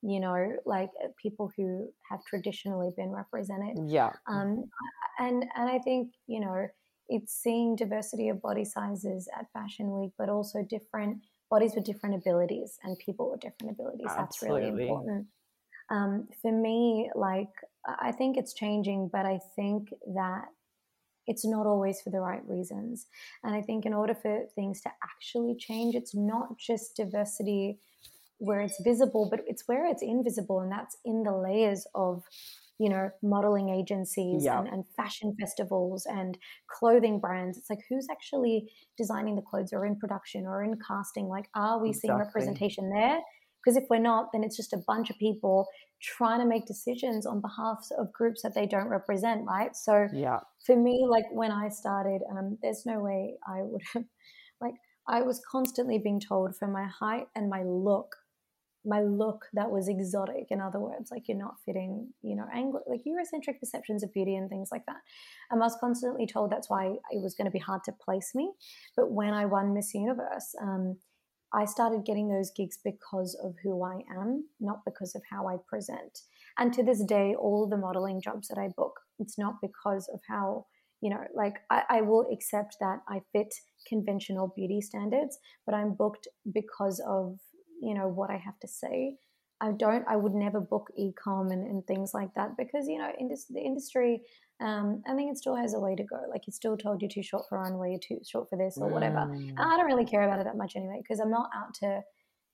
you 0.01 0.19
know, 0.19 0.57
like 0.65 0.89
uh, 1.03 1.07
people 1.21 1.51
who 1.57 1.89
have 2.09 2.19
traditionally 2.25 2.91
been 2.95 3.11
represented. 3.11 3.77
Yeah. 3.89 4.11
Um, 4.27 4.65
and, 5.19 5.45
and 5.55 5.69
I 5.69 5.79
think, 5.79 6.11
you 6.27 6.39
know, 6.39 6.67
it's 7.09 7.33
seeing 7.33 7.75
diversity 7.75 8.29
of 8.29 8.41
body 8.41 8.65
sizes 8.65 9.27
at 9.37 9.45
Fashion 9.53 9.91
Week, 9.99 10.11
but 10.17 10.29
also 10.29 10.63
different 10.69 11.17
bodies 11.49 11.73
with 11.75 11.85
different 11.85 12.15
abilities 12.15 12.77
and 12.83 12.97
people 12.99 13.31
with 13.31 13.41
different 13.41 13.71
abilities. 13.71 14.07
Absolutely. 14.09 14.61
That's 14.61 14.73
really 14.73 14.83
important. 14.87 15.27
Um, 15.89 16.27
for 16.41 16.51
me, 16.51 17.09
like, 17.15 17.49
I 17.85 18.11
think 18.11 18.37
it's 18.37 18.53
changing, 18.53 19.09
but 19.11 19.25
I 19.25 19.39
think 19.55 19.89
that 20.15 20.45
it's 21.27 21.45
not 21.45 21.65
always 21.65 22.01
for 22.01 22.09
the 22.09 22.19
right 22.19 22.41
reasons. 22.47 23.07
And 23.43 23.55
I 23.55 23.61
think 23.61 23.85
in 23.85 23.93
order 23.93 24.13
for 24.13 24.45
things 24.55 24.81
to 24.81 24.89
actually 25.03 25.55
change, 25.55 25.95
it's 25.95 26.15
not 26.15 26.57
just 26.57 26.95
diversity 26.95 27.79
where 28.39 28.61
it's 28.61 28.81
visible, 28.83 29.27
but 29.29 29.41
it's 29.47 29.63
where 29.67 29.85
it's 29.85 30.01
invisible, 30.01 30.59
and 30.59 30.71
that's 30.71 30.97
in 31.05 31.23
the 31.23 31.31
layers 31.31 31.87
of 31.95 32.23
you 32.79 32.89
know 32.89 33.09
modeling 33.21 33.69
agencies 33.69 34.43
yeah. 34.43 34.59
and, 34.59 34.67
and, 34.67 34.83
fashion 34.97 35.35
festivals 35.39 36.05
and 36.07 36.39
clothing 36.67 37.19
brands 37.19 37.55
it's 37.55 37.69
like 37.69 37.79
who's 37.87 38.07
actually 38.11 38.67
designing 38.97 39.35
the 39.35 39.43
clothes 39.43 39.71
or 39.71 39.85
in 39.85 39.95
production 39.95 40.47
or 40.47 40.63
in 40.63 40.75
casting 40.85 41.27
like 41.27 41.47
are 41.53 41.79
we 41.79 41.89
exactly. 41.89 42.07
seeing 42.07 42.17
representation 42.17 42.89
there 42.89 43.19
because 43.63 43.77
if 43.77 43.85
we're 43.89 43.99
not, 43.99 44.31
then 44.33 44.43
it's 44.43 44.57
just 44.57 44.73
a 44.73 44.83
bunch 44.85 45.09
of 45.09 45.17
people 45.17 45.67
trying 46.01 46.39
to 46.39 46.45
make 46.45 46.65
decisions 46.65 47.25
on 47.25 47.39
behalf 47.39 47.87
of 47.97 48.11
groups 48.11 48.41
that 48.41 48.53
they 48.53 48.65
don't 48.65 48.89
represent, 48.89 49.45
right? 49.47 49.75
So 49.75 50.07
yeah. 50.13 50.39
for 50.65 50.75
me, 50.75 51.05
like 51.09 51.25
when 51.31 51.51
I 51.51 51.69
started, 51.69 52.21
um, 52.29 52.57
there's 52.61 52.85
no 52.85 52.99
way 52.99 53.35
I 53.47 53.61
would 53.61 53.81
have, 53.93 54.03
like 54.61 54.73
I 55.07 55.21
was 55.21 55.41
constantly 55.49 55.97
being 55.97 56.19
told 56.19 56.55
for 56.57 56.67
my 56.67 56.85
height 56.85 57.27
and 57.35 57.49
my 57.49 57.63
look, 57.63 58.15
my 58.85 59.01
look 59.01 59.45
that 59.53 59.71
was 59.71 59.87
exotic. 59.87 60.47
In 60.49 60.59
other 60.59 60.79
words, 60.79 61.09
like 61.09 61.29
you're 61.29 61.37
not 61.37 61.55
fitting, 61.65 62.09
you 62.21 62.35
know, 62.35 62.45
Anglo, 62.53 62.81
like 62.85 63.01
Eurocentric 63.07 63.59
perceptions 63.61 64.03
of 64.03 64.11
beauty 64.13 64.35
and 64.35 64.49
things 64.49 64.69
like 64.73 64.85
that. 64.87 64.97
And 65.49 65.61
I 65.61 65.65
was 65.65 65.77
constantly 65.79 66.27
told 66.27 66.51
that's 66.51 66.69
why 66.69 66.87
it 67.11 67.23
was 67.23 67.33
going 67.33 67.45
to 67.45 67.51
be 67.51 67.59
hard 67.59 67.85
to 67.85 67.93
place 67.93 68.31
me. 68.35 68.51
But 68.97 69.09
when 69.09 69.33
I 69.33 69.45
won 69.45 69.73
Miss 69.73 69.93
Universe, 69.93 70.53
um, 70.61 70.97
I 71.53 71.65
started 71.65 72.05
getting 72.05 72.29
those 72.29 72.51
gigs 72.55 72.79
because 72.83 73.37
of 73.43 73.55
who 73.63 73.83
I 73.83 73.99
am, 74.17 74.45
not 74.59 74.83
because 74.85 75.13
of 75.15 75.21
how 75.29 75.47
I 75.47 75.57
present. 75.67 76.19
And 76.57 76.73
to 76.73 76.83
this 76.83 77.03
day, 77.03 77.35
all 77.35 77.67
the 77.67 77.77
modeling 77.77 78.21
jobs 78.21 78.47
that 78.47 78.57
I 78.57 78.69
book, 78.75 78.99
it's 79.19 79.37
not 79.37 79.61
because 79.61 80.09
of 80.13 80.19
how, 80.27 80.65
you 81.01 81.09
know, 81.11 81.23
like 81.35 81.57
I, 81.69 81.83
I 81.89 82.01
will 82.01 82.27
accept 82.31 82.77
that 82.79 82.99
I 83.07 83.21
fit 83.31 83.53
conventional 83.87 84.53
beauty 84.55 84.81
standards, 84.81 85.37
but 85.65 85.75
I'm 85.75 85.93
booked 85.93 86.27
because 86.51 86.99
of, 87.07 87.37
you 87.81 87.93
know, 87.93 88.07
what 88.07 88.29
I 88.29 88.37
have 88.37 88.59
to 88.61 88.67
say. 88.67 89.17
I 89.61 89.71
don't, 89.71 90.05
I 90.09 90.15
would 90.15 90.33
never 90.33 90.59
book 90.59 90.91
ecom 90.99 91.51
and, 91.51 91.65
and 91.65 91.85
things 91.85 92.13
like 92.13 92.33
that 92.35 92.57
because, 92.57 92.87
you 92.87 92.97
know, 92.97 93.11
in 93.17 93.29
this, 93.29 93.45
the 93.45 93.61
industry, 93.61 94.21
um, 94.63 95.03
I 95.05 95.13
think 95.13 95.29
it 95.29 95.37
still 95.37 95.57
has 95.57 95.73
a 95.73 95.79
way 95.79 95.93
to 95.93 96.03
go. 96.03 96.21
Like 96.29 96.47
it's 96.47 96.55
still 96.55 96.77
told 96.77 97.01
you're 97.01 97.09
too 97.09 97.21
short 97.21 97.43
for 97.49 97.59
runway, 97.59 97.91
you're 97.91 97.99
too 97.99 98.23
short 98.25 98.49
for 98.49 98.57
this 98.57 98.77
or 98.77 98.87
whatever. 98.87 99.17
Mm. 99.17 99.49
And 99.49 99.59
I 99.59 99.75
don't 99.75 99.85
really 99.85 100.05
care 100.05 100.23
about 100.23 100.39
it 100.39 100.45
that 100.45 100.55
much 100.55 100.77
anyway 100.77 100.99
because 101.01 101.19
I'm 101.19 101.29
not 101.29 101.49
out 101.53 101.73
to 101.81 102.01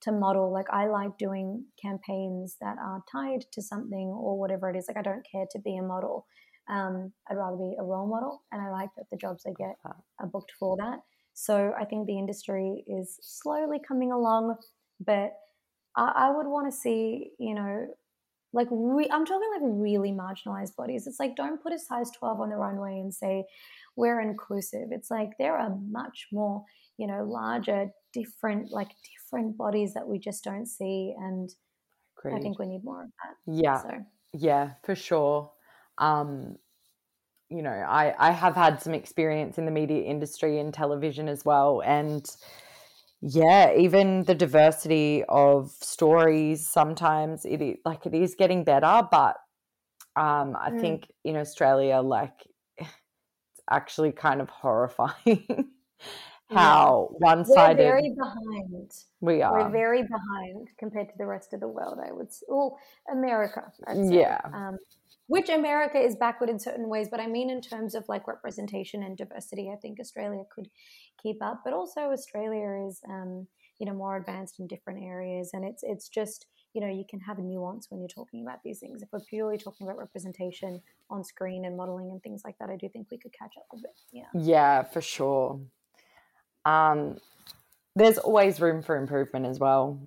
to 0.02 0.12
model. 0.12 0.52
Like 0.52 0.66
I 0.70 0.88
like 0.88 1.18
doing 1.18 1.66
campaigns 1.80 2.56
that 2.60 2.76
are 2.78 3.04
tied 3.10 3.44
to 3.52 3.62
something 3.62 4.08
or 4.08 4.38
whatever 4.38 4.68
it 4.68 4.76
is. 4.76 4.86
Like 4.88 4.96
I 4.96 5.02
don't 5.02 5.24
care 5.30 5.46
to 5.52 5.58
be 5.60 5.76
a 5.76 5.82
model. 5.82 6.26
Um, 6.68 7.12
I'd 7.30 7.36
rather 7.36 7.56
be 7.56 7.76
a 7.78 7.84
role 7.84 8.08
model, 8.08 8.42
and 8.50 8.60
I 8.60 8.70
like 8.70 8.90
that 8.96 9.06
the 9.10 9.16
jobs 9.16 9.44
I 9.46 9.52
get 9.56 9.76
are 9.84 10.26
booked 10.26 10.52
for 10.58 10.76
that. 10.78 10.98
So 11.34 11.72
I 11.78 11.84
think 11.84 12.06
the 12.06 12.18
industry 12.18 12.84
is 12.88 13.18
slowly 13.22 13.78
coming 13.86 14.10
along, 14.10 14.56
but 15.04 15.32
I, 15.96 16.12
I 16.16 16.36
would 16.36 16.46
want 16.46 16.70
to 16.70 16.76
see, 16.76 17.30
you 17.38 17.54
know, 17.54 17.86
like 18.52 18.68
re- 18.70 19.08
i'm 19.12 19.24
talking 19.24 19.50
like 19.52 19.62
really 19.62 20.12
marginalized 20.12 20.74
bodies 20.76 21.06
it's 21.06 21.20
like 21.20 21.36
don't 21.36 21.62
put 21.62 21.72
a 21.72 21.78
size 21.78 22.10
12 22.18 22.40
on 22.40 22.50
the 22.50 22.56
runway 22.56 22.98
and 22.98 23.12
say 23.12 23.44
we're 23.96 24.20
inclusive 24.20 24.88
it's 24.90 25.10
like 25.10 25.30
there 25.38 25.56
are 25.56 25.76
much 25.88 26.28
more 26.32 26.64
you 26.96 27.06
know 27.06 27.24
larger 27.24 27.90
different 28.12 28.70
like 28.70 28.90
different 29.14 29.56
bodies 29.56 29.94
that 29.94 30.06
we 30.06 30.18
just 30.18 30.44
don't 30.44 30.66
see 30.66 31.14
and 31.18 31.50
i 32.26 32.38
think 32.40 32.58
we 32.58 32.66
need 32.66 32.84
more 32.84 33.04
of 33.04 33.10
that 33.22 33.52
yeah 33.52 33.82
so. 33.82 33.90
yeah 34.34 34.70
for 34.82 34.94
sure 34.94 35.50
um 35.98 36.56
you 37.50 37.62
know, 37.62 37.70
I, 37.70 38.14
I 38.16 38.30
have 38.30 38.54
had 38.54 38.80
some 38.80 38.94
experience 38.94 39.58
in 39.58 39.64
the 39.64 39.72
media 39.72 40.04
industry 40.04 40.60
and 40.60 40.72
television 40.72 41.28
as 41.28 41.44
well. 41.44 41.82
And 41.84 42.24
yeah, 43.22 43.74
even 43.76 44.24
the 44.24 44.34
diversity 44.34 45.24
of 45.28 45.70
stories, 45.70 46.66
sometimes 46.66 47.44
it 47.44 47.60
is 47.60 47.76
like 47.84 48.06
it 48.06 48.14
is 48.14 48.34
getting 48.34 48.64
better, 48.64 49.06
but 49.10 49.36
um, 50.16 50.56
I 50.58 50.70
mm. 50.70 50.80
think 50.80 51.10
in 51.24 51.36
Australia, 51.36 52.00
like 52.00 52.32
it's 52.78 53.60
actually 53.70 54.12
kind 54.12 54.40
of 54.40 54.48
horrifying 54.48 55.46
how 56.50 57.10
yeah. 57.12 57.34
one 57.34 57.44
sided. 57.44 57.78
We're 57.78 57.90
very 57.90 58.14
behind. 58.16 58.92
We 59.20 59.42
are. 59.42 59.52
We're 59.52 59.70
very 59.70 60.02
behind 60.02 60.68
compared 60.78 61.08
to 61.08 61.14
the 61.18 61.26
rest 61.26 61.52
of 61.52 61.60
the 61.60 61.68
world, 61.68 61.98
I 62.04 62.12
would 62.12 62.32
say. 62.32 62.46
Well, 62.48 62.78
America. 63.10 63.72
Yeah. 63.94 64.40
Um, 64.52 64.78
which 65.30 65.48
America 65.48 65.96
is 65.96 66.16
backward 66.16 66.50
in 66.50 66.58
certain 66.58 66.88
ways, 66.88 67.06
but 67.08 67.20
I 67.20 67.28
mean 67.28 67.50
in 67.50 67.60
terms 67.60 67.94
of 67.94 68.08
like 68.08 68.26
representation 68.26 69.04
and 69.04 69.16
diversity, 69.16 69.70
I 69.72 69.76
think 69.76 70.00
Australia 70.00 70.42
could 70.52 70.68
keep 71.22 71.40
up. 71.40 71.60
But 71.64 71.72
also 71.72 72.10
Australia 72.10 72.88
is, 72.88 73.00
um, 73.08 73.46
you 73.78 73.86
know, 73.86 73.94
more 73.94 74.16
advanced 74.16 74.58
in 74.58 74.66
different 74.66 75.04
areas, 75.04 75.50
and 75.52 75.64
it's 75.64 75.84
it's 75.84 76.08
just 76.08 76.46
you 76.72 76.80
know 76.80 76.88
you 76.88 77.04
can 77.08 77.20
have 77.20 77.38
a 77.38 77.42
nuance 77.42 77.86
when 77.90 78.00
you're 78.00 78.08
talking 78.08 78.42
about 78.42 78.64
these 78.64 78.80
things. 78.80 79.02
If 79.02 79.08
we're 79.12 79.20
purely 79.20 79.56
talking 79.56 79.86
about 79.86 79.98
representation 79.98 80.82
on 81.10 81.22
screen 81.22 81.64
and 81.64 81.76
modeling 81.76 82.10
and 82.10 82.20
things 82.24 82.42
like 82.44 82.58
that, 82.58 82.68
I 82.68 82.74
do 82.76 82.88
think 82.88 83.06
we 83.12 83.18
could 83.18 83.32
catch 83.32 83.54
up 83.56 83.66
a 83.72 83.76
bit. 83.76 84.00
Yeah. 84.12 84.24
Yeah, 84.34 84.82
for 84.82 85.00
sure. 85.00 85.60
Um, 86.64 87.18
there's 87.96 88.18
always 88.18 88.60
room 88.60 88.82
for 88.82 88.96
improvement 88.96 89.46
as 89.46 89.58
well. 89.58 90.00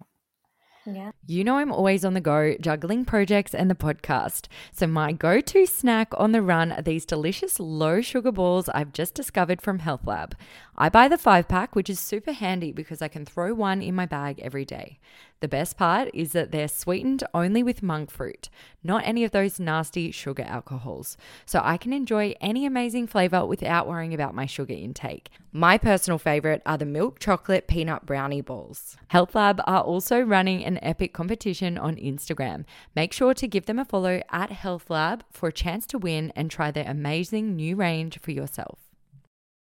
Yeah. 0.86 1.12
You 1.25 1.46
know, 1.46 1.56
I'm 1.56 1.72
always 1.72 2.03
on 2.03 2.15
the 2.15 2.20
go, 2.20 2.58
juggling 2.60 3.06
projects 3.06 3.56
and 3.56 3.72
the 3.72 3.75
podcast. 3.75 4.48
So, 4.74 4.88
my 4.88 5.13
go 5.13 5.39
to 5.39 5.65
snack 5.65 6.12
on 6.18 6.34
the 6.34 6.42
run 6.42 6.74
are 6.74 6.82
these 6.82 7.06
delicious 7.06 7.62
low 7.62 8.01
sugar 8.01 8.34
balls 8.34 8.68
I've 8.68 8.92
just 8.92 9.13
discovered 9.13 9.62
from 9.62 9.80
Health 9.80 10.06
Lab. 10.06 10.36
I 10.77 10.89
buy 10.89 11.08
the 11.08 11.18
five 11.18 11.48
pack, 11.48 11.77
which 11.77 11.89
is 11.89 12.01
super 12.01 12.34
handy 12.34 12.74
because 12.74 13.01
I 13.01 13.08
can 13.08 13.25
throw 13.25 13.53
one 13.53 13.82
in 13.82 13.96
my 13.96 14.06
bag 14.06 14.42
every 14.42 14.65
day. 14.65 15.00
The 15.44 15.48
best 15.50 15.77
part 15.77 16.10
is 16.13 16.32
that 16.32 16.51
they're 16.51 16.70
sweetened 16.70 17.24
only 17.34 17.63
with 17.63 17.84
monk 17.84 18.10
fruit, 18.10 18.50
not 18.82 19.03
any 19.06 19.25
of 19.25 19.32
those 19.32 19.60
nasty 19.60 20.10
sugar 20.10 20.44
alcohols. 20.44 21.18
So 21.46 21.60
I 21.62 21.75
can 21.75 21.92
enjoy 21.92 22.34
any 22.39 22.65
amazing 22.65 23.08
flavor 23.08 23.46
without 23.46 23.88
worrying 23.88 24.13
about 24.13 24.34
my 24.34 24.46
sugar 24.46 24.74
intake. 24.74 25.30
My 25.51 25.77
personal 25.77 26.18
favorite 26.18 26.62
are 26.65 26.77
the 26.77 26.86
milk 26.86 27.20
chocolate 27.20 27.68
peanut 27.68 28.06
brownie 28.06 28.39
balls. 28.42 28.96
Health 29.10 29.36
Lab 29.36 29.62
are 29.68 29.82
also 29.82 30.22
running 30.22 30.63
an 30.63 30.80
epic 30.82 31.12
competition 31.13 31.77
on 31.77 31.96
Instagram. 31.96 32.65
Make 32.96 33.13
sure 33.13 33.34
to 33.34 33.48
give 33.48 33.65
them 33.65 33.79
a 33.79 33.86
follow 33.86 34.22
at 34.32 34.51
Health 34.51 34.89
Lab 34.89 35.24
for 35.32 35.50
a 35.50 35.53
chance 35.53 35.86
to 35.88 35.98
win 35.98 36.34
and 36.36 36.50
try 36.50 36.72
their 36.72 36.89
amazing 36.89 37.55
new 37.55 37.75
range 37.75 38.20
for 38.20 38.32
yourself. 38.32 38.92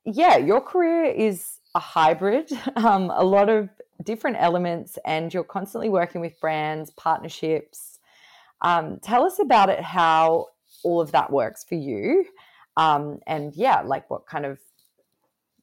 Yeah, 0.05 0.37
your 0.37 0.61
career 0.61 1.07
is 1.07 1.59
a 1.75 1.81
hybrid, 1.81 2.53
um, 2.77 3.11
a 3.13 3.25
lot 3.25 3.49
of 3.49 3.69
different 4.05 4.37
elements, 4.39 4.97
and 5.05 5.35
you're 5.35 5.43
constantly 5.43 5.89
working 5.89 6.21
with 6.21 6.39
brands, 6.39 6.93
partnerships. 6.93 7.96
Um, 8.63 8.99
tell 9.03 9.25
us 9.25 9.39
about 9.39 9.69
it, 9.69 9.81
how 9.81 10.47
all 10.83 11.01
of 11.01 11.13
that 11.13 11.31
works 11.31 11.65
for 11.65 11.75
you. 11.75 12.27
Um, 12.77 13.21
and 13.27 13.55
yeah, 13.55 13.83
like 13.83 14.11
what 14.11 14.27
kind 14.27 14.45
of 14.45 14.59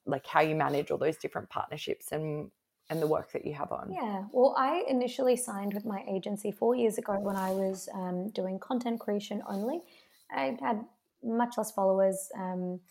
like 0.06 0.26
how 0.28 0.42
you 0.42 0.56
manage 0.56 0.92
all 0.92 0.98
those 0.98 1.18
different 1.18 1.50
partnerships 1.50 2.12
and 2.12 2.52
and 2.90 3.02
the 3.02 3.08
work 3.08 3.32
that 3.32 3.46
you 3.46 3.54
have 3.54 3.72
on. 3.72 3.92
Yeah, 3.94 4.26
well, 4.32 4.54
I 4.58 4.84
initially 4.90 5.38
signed 5.38 5.74
with 5.74 5.86
my 5.86 6.04
agency 6.08 6.52
four 6.52 6.76
years 6.76 6.98
ago 6.98 7.18
when 7.18 7.38
I 7.38 7.52
was 7.52 7.88
um, 7.94 8.30
doing 8.32 8.60
content 8.60 9.00
creation 9.00 9.42
only. 9.48 9.82
I 10.30 10.58
had 10.62 10.84
much 11.24 11.58
less 11.58 11.72
followers. 11.72 12.30
Um, 12.38 12.82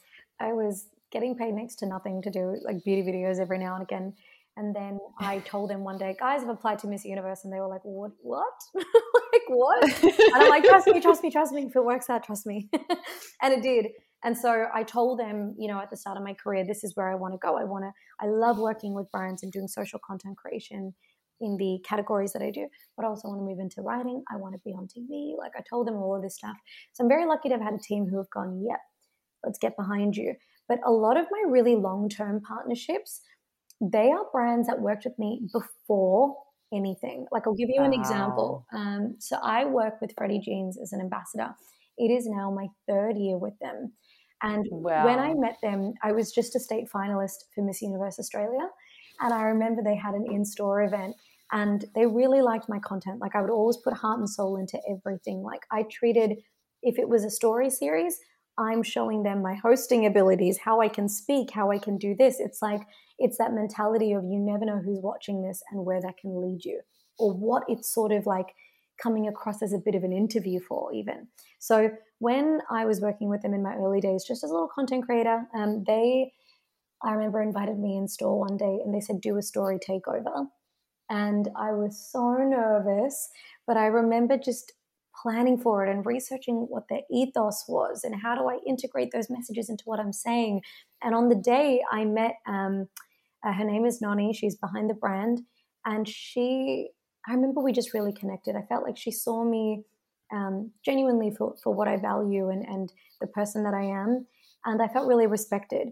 I 0.41 0.53
was 0.53 0.87
getting 1.11 1.37
paid 1.37 1.55
next 1.55 1.77
to 1.77 1.87
nothing 1.87 2.23
to 2.23 2.31
do 2.31 2.59
like 2.65 2.83
beauty 2.85 3.03
videos 3.03 3.39
every 3.39 3.59
now 3.59 3.75
and 3.75 3.83
again. 3.83 4.15
And 4.57 4.75
then 4.75 4.99
I 5.19 5.39
told 5.41 5.71
them 5.71 5.85
one 5.85 5.99
day, 5.99 6.17
guys, 6.19 6.43
I've 6.43 6.49
applied 6.49 6.79
to 6.81 6.87
Miss 6.87 7.05
Universe, 7.05 7.45
and 7.45 7.53
they 7.53 7.61
were 7.61 7.69
like, 7.69 7.85
"What? 7.85 8.13
What? 8.21 8.55
like 8.75 9.49
what?" 9.49 10.03
And 10.03 10.35
I'm 10.35 10.49
like, 10.49 10.65
"Trust 10.65 10.87
me, 10.89 11.01
trust 11.01 11.23
me, 11.23 11.31
trust 11.31 11.53
me. 11.53 11.65
If 11.65 11.77
it 11.77 11.85
works 11.85 12.11
out, 12.11 12.25
trust 12.25 12.47
me." 12.47 12.69
and 13.43 13.53
it 13.53 13.63
did. 13.63 13.89
And 14.25 14.39
so 14.39 14.67
I 14.73 14.85
told 14.85 15.19
them, 15.19 15.57
you 15.59 15.67
know, 15.67 15.81
at 15.81 15.91
the 15.91 15.97
start 15.97 16.17
of 16.17 16.23
my 16.23 16.35
career, 16.35 16.65
this 16.65 16.85
is 16.85 16.95
where 16.95 17.11
I 17.11 17.17
want 17.17 17.35
to 17.35 17.39
go. 17.39 17.59
I 17.59 17.65
want 17.65 17.85
to. 17.85 17.93
I 18.21 18.29
love 18.29 18.59
working 18.59 18.95
with 18.95 19.11
brands 19.11 19.43
and 19.43 19.51
doing 19.51 19.69
social 19.69 19.99
content 19.99 20.37
creation 20.37 20.95
in 21.41 21.57
the 21.57 21.81
categories 21.85 22.33
that 22.33 22.41
I 22.41 22.51
do, 22.51 22.69
but 22.97 23.05
I 23.05 23.09
also 23.09 23.29
want 23.29 23.41
to 23.41 23.45
move 23.45 23.59
into 23.59 23.83
writing. 23.83 24.23
I 24.33 24.37
want 24.37 24.55
to 24.55 24.61
be 24.65 24.73
on 24.73 24.87
TV. 24.87 25.37
Like 25.37 25.53
I 25.59 25.63
told 25.69 25.89
them 25.89 25.97
all 25.97 26.15
of 26.15 26.23
this 26.23 26.37
stuff. 26.37 26.57
So 26.93 27.03
I'm 27.03 27.09
very 27.09 27.27
lucky 27.27 27.49
to 27.49 27.57
have 27.57 27.63
had 27.63 27.75
a 27.75 27.79
team 27.79 28.07
who 28.07 28.17
have 28.19 28.31
gone, 28.31 28.63
yep, 28.65 28.79
let's 29.45 29.59
get 29.59 29.77
behind 29.77 30.17
you. 30.17 30.35
But 30.69 30.79
a 30.87 30.91
lot 30.91 31.17
of 31.17 31.27
my 31.31 31.51
really 31.51 31.75
long 31.75 32.09
term 32.09 32.41
partnerships, 32.41 33.21
they 33.83 34.11
are 34.11 34.27
brands 34.31 34.69
that 34.69 34.81
worked 34.81 35.05
with 35.05 35.19
me 35.19 35.43
before 35.53 36.37
anything. 36.73 37.27
Like 37.33 37.47
I'll 37.47 37.55
give 37.55 37.69
you 37.69 37.83
an 37.83 37.91
wow. 37.91 38.01
example. 38.01 38.67
Um, 38.73 39.17
so 39.19 39.37
I 39.43 39.65
work 39.65 40.01
with 40.01 40.15
Freddie 40.17 40.41
Jeans 40.41 40.79
as 40.81 40.93
an 40.93 41.01
ambassador. 41.01 41.51
It 41.99 42.11
is 42.11 42.27
now 42.27 42.51
my 42.51 42.69
third 42.89 43.17
year 43.17 43.37
with 43.37 43.55
them. 43.61 43.93
And 44.43 44.67
wow. 44.71 45.05
when 45.05 45.19
I 45.19 45.35
met 45.35 45.57
them, 45.63 45.95
I 46.03 46.13
was 46.13 46.33
just 46.33 46.57
a 46.57 46.61
state 46.61 46.89
finalist 46.93 47.45
for 47.55 47.63
Miss 47.63 47.83
Universe 47.83 48.19
Australia. 48.19 48.69
And 49.21 49.35
I 49.35 49.43
remember 49.43 49.83
they 49.83 49.97
had 49.97 50.15
an 50.15 50.27
in 50.31 50.45
store 50.45 50.83
event 50.83 51.17
and 51.53 51.85
they 51.95 52.07
really 52.07 52.41
liked 52.41 52.69
my 52.69 52.79
content. 52.79 53.21
Like 53.21 53.37
I 53.37 53.41
would 53.41 53.51
always 53.51 53.77
put 53.77 53.93
heart 53.93 54.19
and 54.19 54.29
soul 54.29 54.57
into 54.57 54.81
everything. 54.91 55.43
Like 55.43 55.63
I 55.71 55.85
treated, 55.91 56.39
if 56.83 56.99
it 56.99 57.09
was 57.09 57.25
a 57.25 57.31
story 57.31 57.69
series, 57.71 58.19
I'm 58.59 58.83
showing 58.83 59.23
them 59.23 59.43
my 59.43 59.55
hosting 59.55 60.07
abilities, 60.07 60.59
how 60.65 60.81
I 60.81 60.89
can 60.89 61.09
speak, 61.09 61.51
how 61.51 61.71
I 61.71 61.79
can 61.79 61.97
do 61.97 62.15
this. 62.17 62.39
It's 62.39 62.61
like, 62.61 62.83
it's 63.19 63.39
that 63.39 63.53
mentality 63.53 64.13
of 64.13 64.25
you 64.25 64.39
never 64.39 64.65
know 64.65 64.79
who's 64.79 65.01
watching 65.01 65.43
this 65.43 65.63
and 65.71 65.85
where 65.85 66.01
that 66.01 66.19
can 66.19 66.41
lead 66.41 66.65
you 66.65 66.81
or 67.19 67.33
what 67.33 67.63
it's 67.69 67.93
sort 67.93 68.13
of 68.13 68.27
like 68.27 68.55
coming 69.03 69.27
across 69.27 69.63
as 69.63 69.73
a 69.73 69.79
bit 69.79 69.95
of 69.95 70.05
an 70.05 70.13
interview 70.13 70.61
for, 70.61 70.93
even. 70.93 71.29
So 71.59 71.91
when 72.19 72.61
I 72.71 72.85
was 72.85 73.01
working 73.01 73.29
with 73.29 73.43
them 73.43 73.55
in 73.55 73.63
my 73.63 73.75
early 73.75 74.01
days, 74.01 74.25
just 74.27 74.45
as 74.45 74.51
a 74.51 74.53
little 74.53 74.69
content 74.69 75.07
creator, 75.07 75.47
um, 75.57 75.85
they, 75.87 76.33
I 77.03 77.13
remember, 77.13 77.43
invited 77.43 77.79
me 77.79 77.97
in 77.97 78.07
store 78.07 78.39
one 78.39 78.57
day 78.57 78.81
and 78.85 78.95
they 78.95 79.01
said, 79.01 79.21
do 79.21 79.39
a 79.39 79.43
story 79.43 79.79
takeover 79.79 80.47
and 81.13 81.51
I 81.57 81.73
was 81.73 82.09
so 82.11 82.37
nervous. 82.39 83.29
But 83.67 83.77
I 83.77 83.87
remember 83.87 84.39
just 84.39 84.73
planning 85.23 85.57
for 85.57 85.87
it 85.87 85.91
and 85.91 86.05
researching 86.05 86.67
what 86.69 86.89
their 86.89 87.03
ethos 87.11 87.65
was 87.69 88.03
and 88.05 88.21
how 88.21 88.35
do 88.35 88.49
I 88.49 88.59
integrate 88.67 89.13
those 89.13 89.31
messages 89.31 89.71
into 89.71 89.85
what 89.85 90.01
I'm 90.01 90.13
saying. 90.13 90.63
And 91.03 91.15
on 91.15 91.29
the 91.29 91.37
day 91.37 91.83
I 91.91 92.05
met, 92.05 92.37
um, 92.47 92.89
uh, 93.45 93.53
her 93.53 93.65
name 93.65 93.85
is 93.87 94.01
Noni, 94.01 94.33
she's 94.33 94.57
behind 94.57 94.91
the 94.91 94.95
brand, 94.95 95.43
and 95.85 96.09
she, 96.09 96.91
I 97.29 97.35
remember 97.35 97.61
we 97.61 97.73
just 97.73 97.95
really 97.95 98.13
connected. 98.13 98.57
I 98.57 98.63
felt 98.63 98.85
like 98.85 98.97
she 98.97 99.11
saw 99.11 99.45
me 99.45 99.85
um, 100.33 100.71
genuinely 100.85 101.31
for, 101.37 101.55
for 101.63 101.73
what 101.73 101.89
I 101.89 101.97
value 101.97 102.49
and, 102.49 102.65
and 102.65 102.93
the 103.21 103.27
person 103.27 103.65
that 103.65 103.75
I 103.75 103.85
am. 103.85 104.27
And 104.65 104.81
I 104.81 104.89
felt 104.89 105.09
really 105.09 105.27
respected. 105.27 105.89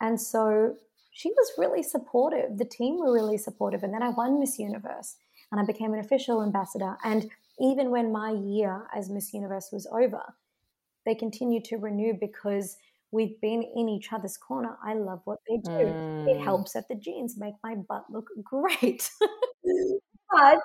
And 0.00 0.20
so 0.20 0.74
she 1.12 1.30
was 1.30 1.52
really 1.56 1.82
supportive. 1.82 2.58
The 2.58 2.64
team 2.64 2.98
were 2.98 3.12
really 3.12 3.38
supportive. 3.38 3.82
And 3.82 3.92
then 3.92 4.02
I 4.02 4.10
won 4.10 4.40
Miss 4.40 4.58
Universe 4.58 5.16
and 5.50 5.60
I 5.60 5.64
became 5.64 5.92
an 5.92 6.00
official 6.00 6.42
ambassador. 6.42 6.96
And 7.04 7.30
even 7.60 7.90
when 7.90 8.12
my 8.12 8.32
year 8.32 8.86
as 8.94 9.10
Miss 9.10 9.32
Universe 9.32 9.70
was 9.72 9.86
over, 9.92 10.22
they 11.04 11.14
continued 11.14 11.64
to 11.64 11.76
renew 11.76 12.14
because 12.18 12.76
we've 13.10 13.40
been 13.40 13.62
in 13.62 13.88
each 13.88 14.12
other's 14.12 14.36
corner. 14.36 14.76
I 14.84 14.94
love 14.94 15.20
what 15.24 15.38
they 15.48 15.56
do. 15.56 15.70
Mm. 15.70 16.28
It 16.28 16.40
helps 16.42 16.72
that 16.72 16.88
the 16.88 16.94
jeans 16.94 17.36
make 17.38 17.54
my 17.62 17.74
butt 17.88 18.04
look 18.10 18.28
great. 18.44 19.10
but 20.30 20.58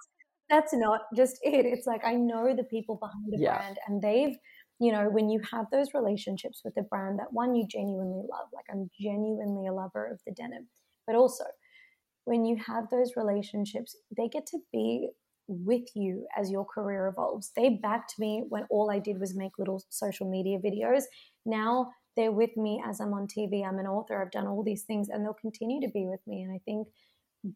that's 0.50 0.74
not 0.74 1.02
just 1.16 1.40
it. 1.44 1.66
It's 1.66 1.88
like 1.88 2.02
I 2.06 2.16
know 2.16 2.56
the 2.56 2.66
people 2.66 2.96
behind 2.96 3.32
the 3.32 3.40
yeah. 3.40 3.58
brand 3.58 3.78
and 3.88 4.02
they've, 4.02 4.36
you 4.80 4.92
know, 4.92 5.10
when 5.10 5.30
you 5.30 5.42
have 5.52 5.66
those 5.72 5.94
relationships 5.94 6.62
with 6.66 6.76
the 6.76 6.84
brand 6.84 7.20
that 7.20 7.32
one 7.32 7.56
you 7.56 7.66
genuinely 7.68 8.24
love, 8.30 8.48
like 8.54 8.66
I'm 8.70 8.90
genuinely 9.00 9.68
a 9.68 9.74
lover 9.74 10.06
of 10.06 10.20
the 10.28 10.34
denim, 10.34 10.68
but 11.08 11.16
also 11.16 11.46
when 12.26 12.46
you 12.46 12.58
have 12.68 12.90
those 12.90 13.14
relationships, 13.16 13.96
they 14.16 14.28
get 14.28 14.46
to 14.48 14.60
be 14.72 15.10
with 15.48 15.96
you 15.96 16.26
as 16.38 16.50
your 16.50 16.66
career 16.66 17.08
evolves. 17.08 17.52
They 17.56 17.70
backed 17.82 18.18
me 18.18 18.44
when 18.50 18.66
all 18.70 18.90
I 18.92 19.00
did 19.00 19.20
was 19.20 19.36
make 19.36 19.58
little 19.58 19.84
social 19.90 20.30
media 20.30 20.60
videos. 20.60 21.04
Now 21.46 21.92
they're 22.16 22.32
with 22.32 22.56
me 22.56 22.82
as 22.86 23.00
I'm 23.00 23.14
on 23.14 23.28
TV. 23.28 23.66
I'm 23.66 23.80
an 23.80 23.88
author. 23.88 24.22
I've 24.22 24.32
done 24.32 24.48
all 24.48 24.64
these 24.64 24.84
things 24.84 25.10
and 25.10 25.24
they'll 25.24 25.34
continue 25.34 25.82
to 25.82 25.92
be 25.92 26.06
with 26.06 26.22
me. 26.28 26.44
And 26.44 26.54
I 26.54 26.60
think 26.66 26.88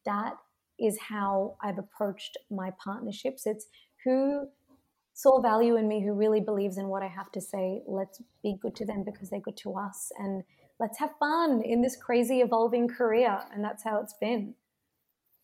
that 0.05 0.33
is 0.79 0.97
how 0.99 1.55
I've 1.61 1.77
approached 1.77 2.37
my 2.51 2.71
partnerships. 2.83 3.45
It's 3.45 3.67
who 4.03 4.47
saw 5.13 5.41
value 5.41 5.77
in 5.77 5.87
me, 5.87 6.03
who 6.03 6.13
really 6.13 6.41
believes 6.41 6.77
in 6.77 6.87
what 6.87 7.03
I 7.03 7.07
have 7.07 7.31
to 7.31 7.41
say. 7.41 7.81
Let's 7.87 8.21
be 8.43 8.57
good 8.61 8.75
to 8.75 8.85
them 8.85 9.03
because 9.03 9.29
they're 9.29 9.39
good 9.39 9.57
to 9.57 9.75
us. 9.75 10.11
And 10.17 10.43
let's 10.79 10.99
have 10.99 11.11
fun 11.19 11.61
in 11.63 11.81
this 11.81 11.95
crazy 11.95 12.41
evolving 12.41 12.87
career. 12.87 13.39
And 13.53 13.63
that's 13.63 13.83
how 13.83 13.99
it's 14.01 14.13
been. 14.19 14.53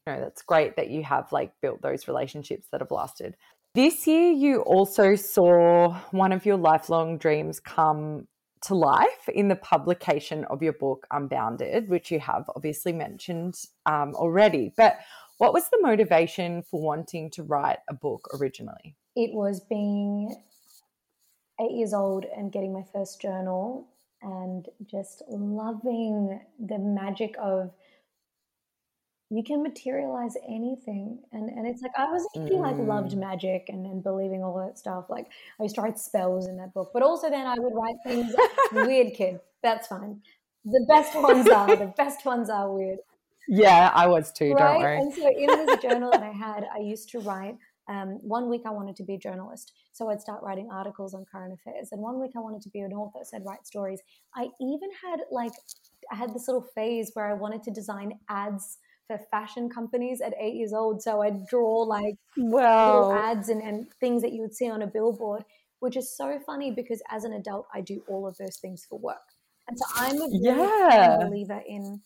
No, 0.06 0.20
that's 0.20 0.42
great 0.42 0.76
that 0.76 0.90
you 0.90 1.04
have 1.04 1.32
like 1.32 1.54
built 1.62 1.82
those 1.82 2.08
relationships 2.08 2.68
that 2.72 2.82
have 2.82 2.92
lasted. 2.92 3.36
This 3.74 4.06
year, 4.06 4.32
you 4.32 4.62
also 4.62 5.16
saw 5.16 5.94
one 6.12 6.32
of 6.32 6.46
your 6.46 6.58
lifelong 6.58 7.18
dreams 7.18 7.60
come 7.60 8.28
to 8.64 8.76
life 8.76 9.28
in 9.34 9.48
the 9.48 9.56
publication 9.56 10.46
of 10.46 10.62
your 10.62 10.74
book, 10.74 11.08
Unbounded, 11.12 11.90
which 11.90 12.12
you 12.12 12.20
have 12.20 12.46
obviously 12.56 12.94
mentioned 12.94 13.56
um, 13.86 14.14
already. 14.16 14.74
But 14.78 15.00
what 15.38 15.54
was 15.54 15.70
the 15.70 15.80
motivation 15.82 16.64
for 16.64 16.82
wanting 16.82 17.32
to 17.32 17.44
write 17.44 17.80
a 17.90 17.94
book 17.94 18.30
originally? 18.40 18.96
It 19.16 19.34
was 19.34 19.60
being 19.60 20.36
eight 21.60 21.72
years 21.72 21.94
old 21.94 22.26
and 22.26 22.52
getting 22.52 22.74
my 22.74 22.84
first 22.94 23.20
journal 23.20 23.88
and 24.22 24.68
just 24.86 25.24
loving 25.28 26.40
the 26.60 26.78
magic 26.78 27.36
of 27.42 27.72
you 29.34 29.44
can 29.44 29.64
materialize 29.64 30.36
anything 30.48 31.18
and 31.32 31.50
and 31.50 31.66
it's 31.66 31.82
like 31.82 31.92
i 31.98 32.06
was 32.06 32.26
mm. 32.36 32.52
like 32.60 32.78
loved 32.78 33.18
magic 33.18 33.66
and, 33.70 33.86
and 33.86 34.04
believing 34.04 34.44
all 34.44 34.58
that 34.58 34.78
stuff 34.78 35.06
like 35.10 35.28
i 35.60 35.64
used 35.64 35.76
to 35.76 35.82
write 35.82 35.98
spells 35.98 36.48
in 36.48 36.56
that 36.58 36.74
book 36.74 36.92
but 36.94 37.02
also 37.02 37.30
then 37.30 37.48
i 37.48 37.56
would 37.58 37.74
write 37.74 37.96
things 38.06 38.34
weird 38.74 39.14
kid 39.14 39.40
that's 39.64 39.88
fine 39.88 40.22
the 40.66 40.86
best 40.88 41.16
ones 41.16 41.50
are 41.50 41.76
the 41.76 41.88
best 41.98 42.26
ones 42.26 42.50
are 42.50 42.72
weird 42.72 43.00
yeah 43.48 43.92
i 43.96 44.06
was 44.06 44.32
too 44.32 44.54
right? 44.54 44.74
don't 44.74 44.82
worry 44.82 44.98
and 45.00 45.14
so 45.14 45.28
in 45.28 45.48
this 45.66 45.82
journal 45.82 46.12
that 46.12 46.24
i 46.24 46.32
had 46.32 46.68
i 46.76 46.80
used 46.80 47.10
to 47.10 47.20
write 47.20 47.58
um, 47.90 48.20
one 48.22 48.50
week 48.50 48.62
I 48.66 48.70
wanted 48.70 48.96
to 48.96 49.04
be 49.04 49.16
a 49.16 49.18
journalist, 49.18 49.74
so 49.92 50.10
I'd 50.10 50.22
start 50.22 50.42
writing 50.42 50.70
articles 50.72 51.14
on 51.14 51.26
current 51.30 51.54
affairs. 51.54 51.90
And 51.92 52.02
one 52.02 52.18
week 52.18 52.32
I 52.34 52.40
wanted 52.40 52.62
to 52.62 52.70
be 52.70 52.80
an 52.80 52.94
author, 52.94 53.20
so 53.24 53.36
I'd 53.36 53.46
write 53.46 53.68
stories. 53.68 54.00
I 54.38 54.48
even 54.62 54.90
had 55.04 55.20
like, 55.32 55.52
I 56.10 56.16
had 56.16 56.34
this 56.34 56.48
little 56.48 56.66
phase 56.76 57.12
where 57.14 57.26
I 57.26 57.34
wanted 57.34 57.62
to 57.64 57.72
design 57.72 58.18
ads 58.30 58.78
for 59.08 59.20
fashion 59.32 59.70
companies 59.70 60.22
at 60.22 60.34
eight 60.40 60.56
years 60.56 60.74
old. 60.74 61.02
So 61.02 61.22
I'd 61.22 61.46
draw 61.48 61.82
like 61.82 62.16
wow. 62.38 62.94
little 62.94 63.14
ads 63.14 63.50
and, 63.50 63.62
and 63.62 63.92
things 64.00 64.22
that 64.22 64.34
you 64.34 64.42
would 64.42 64.56
see 64.56 64.70
on 64.70 64.82
a 64.82 64.88
billboard, 64.88 65.44
which 65.80 65.98
is 65.98 66.16
so 66.16 66.40
funny 66.46 66.72
because 66.72 67.02
as 67.12 67.24
an 67.24 67.34
adult, 67.34 67.68
I 67.74 67.82
do 67.82 68.04
all 68.08 68.28
of 68.28 68.38
those 68.38 68.58
things 68.58 68.86
for 68.88 69.00
work. 69.00 69.18
And 69.68 69.78
so 69.78 69.86
I'm 69.96 70.22
a 70.22 70.28
yeah. 70.32 71.18
believer 71.22 71.62
in 71.68 72.02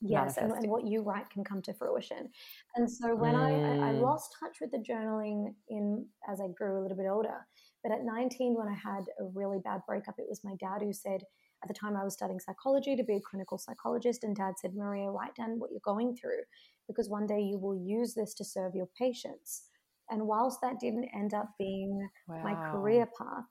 yes 0.00 0.36
and, 0.36 0.52
and, 0.52 0.68
what 0.68 0.86
you 0.86 1.00
write 1.02 1.28
can 1.30 1.44
come 1.44 1.62
to 1.62 1.72
fruition 1.72 2.28
and 2.76 2.90
so 2.90 3.14
when 3.14 3.34
mm. 3.34 3.38
I, 3.38 3.90
I 3.90 3.92
mm. 3.92 4.00
lost 4.00 4.34
touch 4.38 4.58
with 4.60 4.72
the 4.72 4.78
journaling 4.78 5.54
in 5.68 6.04
as 6.28 6.40
i 6.40 6.48
grew 6.48 6.80
a 6.80 6.82
little 6.82 6.96
bit 6.96 7.06
older 7.08 7.46
but 7.82 7.92
at 7.92 8.04
19 8.04 8.54
when 8.54 8.68
i 8.68 8.74
had 8.74 9.04
a 9.20 9.24
really 9.32 9.58
bad 9.62 9.80
breakup 9.86 10.16
it 10.18 10.26
was 10.28 10.42
my 10.44 10.54
dad 10.56 10.82
who 10.82 10.92
said 10.92 11.22
at 11.62 11.68
the 11.68 11.74
time 11.74 11.96
I 11.96 12.04
was 12.04 12.14
studying 12.14 12.40
psychology 12.40 12.96
to 12.96 13.04
be 13.04 13.16
a 13.16 13.20
clinical 13.20 13.58
psychologist, 13.58 14.24
and 14.24 14.34
dad 14.34 14.54
said, 14.60 14.74
Maria, 14.74 15.10
write 15.10 15.34
down 15.34 15.58
what 15.58 15.70
you're 15.70 15.80
going 15.84 16.16
through 16.16 16.42
because 16.88 17.08
one 17.08 17.26
day 17.26 17.40
you 17.40 17.58
will 17.58 17.76
use 17.76 18.14
this 18.14 18.34
to 18.34 18.44
serve 18.44 18.74
your 18.74 18.88
patients. 18.98 19.64
And 20.10 20.26
whilst 20.26 20.60
that 20.62 20.80
didn't 20.80 21.08
end 21.14 21.34
up 21.34 21.50
being 21.58 22.08
wow. 22.26 22.42
my 22.42 22.54
career 22.72 23.06
path, 23.06 23.44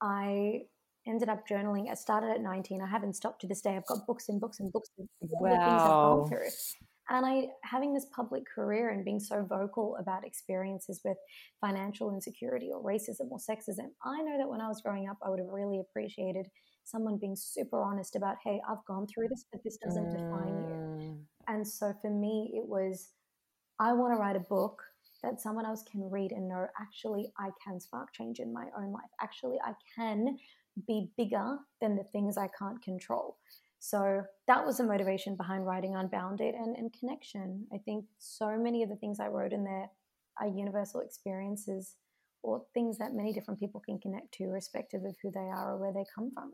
I 0.00 0.62
ended 1.06 1.28
up 1.28 1.46
journaling. 1.48 1.90
I 1.90 1.94
started 1.94 2.30
at 2.30 2.40
19. 2.40 2.80
I 2.80 2.86
haven't 2.86 3.16
stopped 3.16 3.40
to 3.40 3.46
this 3.46 3.60
day. 3.60 3.76
I've 3.76 3.86
got 3.86 4.06
books 4.06 4.28
and 4.28 4.40
books 4.40 4.60
and 4.60 4.72
books 4.72 4.90
of 4.98 5.06
wow. 5.20 5.50
the 5.50 5.56
things 5.56 5.82
I've 5.82 5.88
gone 5.88 6.28
through. 6.28 6.48
And 7.08 7.24
I 7.24 7.46
having 7.62 7.94
this 7.94 8.06
public 8.14 8.42
career 8.52 8.90
and 8.90 9.04
being 9.04 9.20
so 9.20 9.46
vocal 9.48 9.96
about 10.00 10.26
experiences 10.26 11.00
with 11.04 11.16
financial 11.60 12.12
insecurity 12.12 12.70
or 12.72 12.82
racism 12.82 13.30
or 13.30 13.38
sexism, 13.38 13.90
I 14.04 14.22
know 14.22 14.38
that 14.38 14.48
when 14.48 14.60
I 14.60 14.66
was 14.66 14.82
growing 14.82 15.08
up, 15.08 15.16
I 15.24 15.30
would 15.30 15.38
have 15.38 15.48
really 15.48 15.80
appreciated 15.80 16.46
someone 16.86 17.18
being 17.18 17.36
super 17.36 17.82
honest 17.82 18.16
about, 18.16 18.36
hey, 18.44 18.60
I've 18.68 18.84
gone 18.86 19.06
through 19.06 19.28
this, 19.28 19.44
but 19.50 19.62
this 19.64 19.76
doesn't 19.76 20.10
define 20.10 20.56
you. 20.56 20.74
Mm. 20.74 21.18
And 21.48 21.66
so 21.66 21.92
for 22.00 22.10
me, 22.10 22.52
it 22.54 22.66
was, 22.66 23.10
I 23.80 23.92
want 23.92 24.14
to 24.14 24.18
write 24.18 24.36
a 24.36 24.40
book 24.40 24.82
that 25.22 25.40
someone 25.40 25.66
else 25.66 25.82
can 25.90 26.08
read 26.08 26.30
and 26.30 26.48
know 26.48 26.66
actually 26.80 27.32
I 27.38 27.50
can 27.64 27.80
spark 27.80 28.12
change 28.12 28.38
in 28.38 28.52
my 28.52 28.66
own 28.78 28.92
life. 28.92 29.10
Actually, 29.20 29.58
I 29.64 29.72
can 29.94 30.38
be 30.86 31.10
bigger 31.16 31.58
than 31.80 31.96
the 31.96 32.04
things 32.04 32.36
I 32.36 32.48
can't 32.58 32.80
control. 32.82 33.36
So 33.80 34.22
that 34.46 34.64
was 34.64 34.78
the 34.78 34.84
motivation 34.84 35.36
behind 35.36 35.66
writing 35.66 35.96
Unbounded 35.96 36.54
and, 36.54 36.76
and 36.76 36.92
connection. 36.98 37.66
I 37.72 37.78
think 37.78 38.04
so 38.18 38.56
many 38.58 38.82
of 38.82 38.88
the 38.88 38.96
things 38.96 39.18
I 39.18 39.28
wrote 39.28 39.52
in 39.52 39.64
there 39.64 39.90
are 40.40 40.48
universal 40.48 41.00
experiences 41.00 41.96
or 42.42 42.62
things 42.74 42.98
that 42.98 43.14
many 43.14 43.32
different 43.32 43.58
people 43.58 43.80
can 43.80 43.98
connect 43.98 44.32
to, 44.34 44.44
irrespective 44.44 45.04
of 45.04 45.16
who 45.22 45.30
they 45.32 45.40
are 45.40 45.72
or 45.72 45.78
where 45.78 45.92
they 45.92 46.04
come 46.14 46.30
from. 46.32 46.52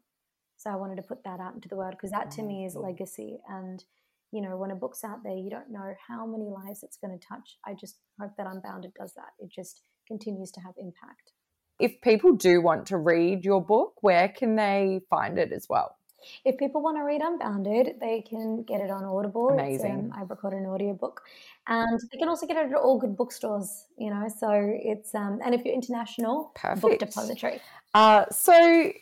So 0.62 0.70
I 0.70 0.76
wanted 0.76 0.96
to 0.96 1.02
put 1.02 1.24
that 1.24 1.40
out 1.40 1.54
into 1.54 1.68
the 1.68 1.74
world 1.74 1.92
because 1.92 2.12
that 2.12 2.30
to 2.32 2.42
me 2.42 2.64
is 2.64 2.76
legacy. 2.76 3.40
And, 3.48 3.82
you 4.30 4.40
know, 4.40 4.56
when 4.56 4.70
a 4.70 4.76
book's 4.76 5.02
out 5.02 5.24
there, 5.24 5.36
you 5.36 5.50
don't 5.50 5.70
know 5.70 5.92
how 6.06 6.24
many 6.24 6.48
lives 6.48 6.84
it's 6.84 6.96
going 6.96 7.18
to 7.18 7.26
touch. 7.26 7.58
I 7.66 7.74
just 7.74 7.98
hope 8.20 8.30
that 8.36 8.46
Unbounded 8.46 8.92
does 8.94 9.12
that. 9.14 9.30
It 9.40 9.50
just 9.50 9.82
continues 10.06 10.52
to 10.52 10.60
have 10.60 10.74
impact. 10.78 11.32
If 11.80 12.00
people 12.00 12.34
do 12.34 12.60
want 12.60 12.86
to 12.86 12.96
read 12.96 13.44
your 13.44 13.60
book, 13.60 13.94
where 14.02 14.28
can 14.28 14.54
they 14.54 15.00
find 15.10 15.36
it 15.36 15.50
as 15.50 15.66
well? 15.68 15.96
If 16.44 16.58
people 16.58 16.80
want 16.80 16.96
to 16.96 17.02
read 17.02 17.22
Unbounded, 17.22 17.96
they 18.00 18.20
can 18.20 18.62
get 18.62 18.80
it 18.80 18.90
on 18.90 19.02
Audible. 19.02 19.48
Amazing. 19.48 20.12
Um, 20.12 20.12
I 20.14 20.22
recorded 20.22 20.60
an 20.60 20.66
audiobook. 20.66 21.22
And 21.66 21.98
they 22.12 22.18
can 22.18 22.28
also 22.28 22.46
get 22.46 22.56
it 22.56 22.70
at 22.70 22.74
all 22.74 22.98
good 22.98 23.16
bookstores, 23.16 23.86
you 23.98 24.10
know. 24.10 24.28
So 24.28 24.50
it's, 24.52 25.12
um, 25.16 25.40
and 25.44 25.56
if 25.56 25.64
you're 25.64 25.74
international, 25.74 26.52
Perfect. 26.54 26.82
Book 26.82 26.98
Depository. 27.00 27.60
Uh, 27.94 28.26
so 28.30 28.92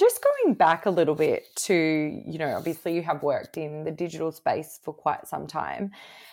just 0.00 0.20
going 0.22 0.54
back 0.54 0.86
a 0.86 0.90
little 0.90 1.14
bit 1.14 1.44
to, 1.54 1.74
you 1.74 2.38
know, 2.38 2.56
obviously 2.56 2.94
you 2.94 3.02
have 3.02 3.22
worked 3.22 3.58
in 3.58 3.84
the 3.84 3.90
digital 3.90 4.32
space 4.32 4.80
for 4.82 4.94
quite 4.94 5.28
some 5.28 5.46
time. 5.46 5.90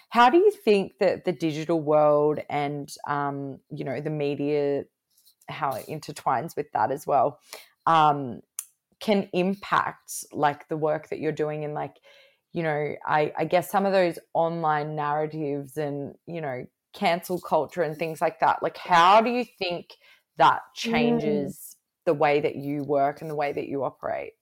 How 0.10 0.30
do 0.30 0.38
you 0.38 0.52
think 0.52 0.94
that 1.00 1.26
the 1.26 1.34
digital 1.34 1.82
world 1.82 2.40
and, 2.50 2.90
um, 3.06 3.60
you 3.70 3.84
know, 3.84 4.00
the 4.00 4.10
media, 4.10 4.86
how 5.50 5.72
it 5.74 5.86
intertwines 5.88 6.56
with 6.56 6.72
that 6.72 6.92
as 6.92 7.06
well, 7.06 7.40
um, 7.86 8.40
can 9.02 9.30
impact 9.34 10.14
like 10.32 10.70
the 10.70 10.78
work 10.78 11.10
that 11.10 11.20
you're 11.20 11.34
doing 11.34 11.66
and 11.66 11.74
like, 11.74 11.98
you 12.54 12.64
know, 12.64 12.96
I, 13.06 13.34
I 13.38 13.44
guess 13.44 13.70
some 13.70 13.86
of 13.86 13.92
those 13.92 14.18
online 14.34 14.96
narratives 14.96 15.76
and, 15.76 16.16
you 16.26 16.40
know, 16.40 16.66
cancel 16.94 17.40
culture 17.42 17.82
and 17.82 17.98
things 17.98 18.22
like 18.22 18.40
that. 18.40 18.64
Like, 18.64 18.78
how 18.78 19.20
do 19.20 19.30
you 19.30 19.44
think 19.60 19.88
that 20.38 20.62
mm. 20.62 20.92
changes? 20.92 21.60
Mm 21.74 21.74
the 22.08 22.14
way 22.14 22.40
that 22.40 22.56
you 22.56 22.84
work 22.84 23.22
and 23.22 23.30
the 23.30 23.36
way 23.36 23.52
that 23.52 23.68
you 23.68 23.84
operate? 23.84 24.34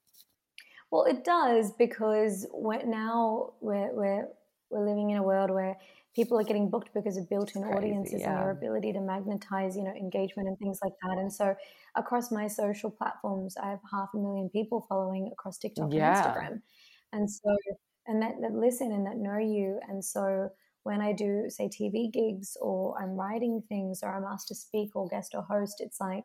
Well, 0.90 1.04
it 1.04 1.24
does 1.24 1.72
because 1.72 2.46
we're 2.54 2.86
now 2.86 3.54
we're, 3.60 3.92
we're, 3.92 4.28
we're 4.70 4.86
living 4.86 5.10
in 5.10 5.18
a 5.18 5.22
world 5.22 5.50
where 5.50 5.76
people 6.14 6.38
are 6.38 6.44
getting 6.44 6.70
booked 6.70 6.94
because 6.94 7.16
of 7.16 7.28
built-in 7.28 7.62
Crazy, 7.62 7.76
audiences 7.76 8.20
yeah. 8.20 8.30
and 8.30 8.40
your 8.40 8.50
ability 8.52 8.92
to 8.92 9.00
magnetize, 9.00 9.76
you 9.76 9.82
know, 9.82 9.90
engagement 9.90 10.48
and 10.48 10.56
things 10.58 10.78
like 10.82 10.92
that. 11.02 11.18
And 11.18 11.30
so 11.30 11.54
across 11.96 12.30
my 12.30 12.46
social 12.46 12.88
platforms, 12.88 13.56
I 13.62 13.70
have 13.70 13.80
half 13.92 14.10
a 14.14 14.16
million 14.16 14.48
people 14.48 14.86
following 14.88 15.28
across 15.32 15.58
TikTok 15.58 15.92
yeah. 15.92 16.16
and 16.16 16.24
Instagram. 16.24 16.62
And 17.12 17.30
so 17.30 17.56
and 18.06 18.22
that, 18.22 18.34
that 18.40 18.52
listen 18.52 18.92
and 18.92 19.04
that 19.06 19.16
know 19.16 19.38
you. 19.38 19.80
And 19.88 20.04
so 20.04 20.50
when 20.84 21.00
I 21.00 21.12
do 21.12 21.46
say 21.48 21.68
TV 21.68 22.12
gigs 22.12 22.56
or 22.60 22.96
I'm 23.02 23.16
writing 23.16 23.60
things 23.68 24.00
or 24.04 24.14
I'm 24.14 24.24
asked 24.24 24.48
to 24.48 24.54
speak 24.54 24.94
or 24.94 25.08
guest 25.08 25.34
or 25.34 25.42
host, 25.42 25.80
it's 25.80 26.00
like 26.00 26.24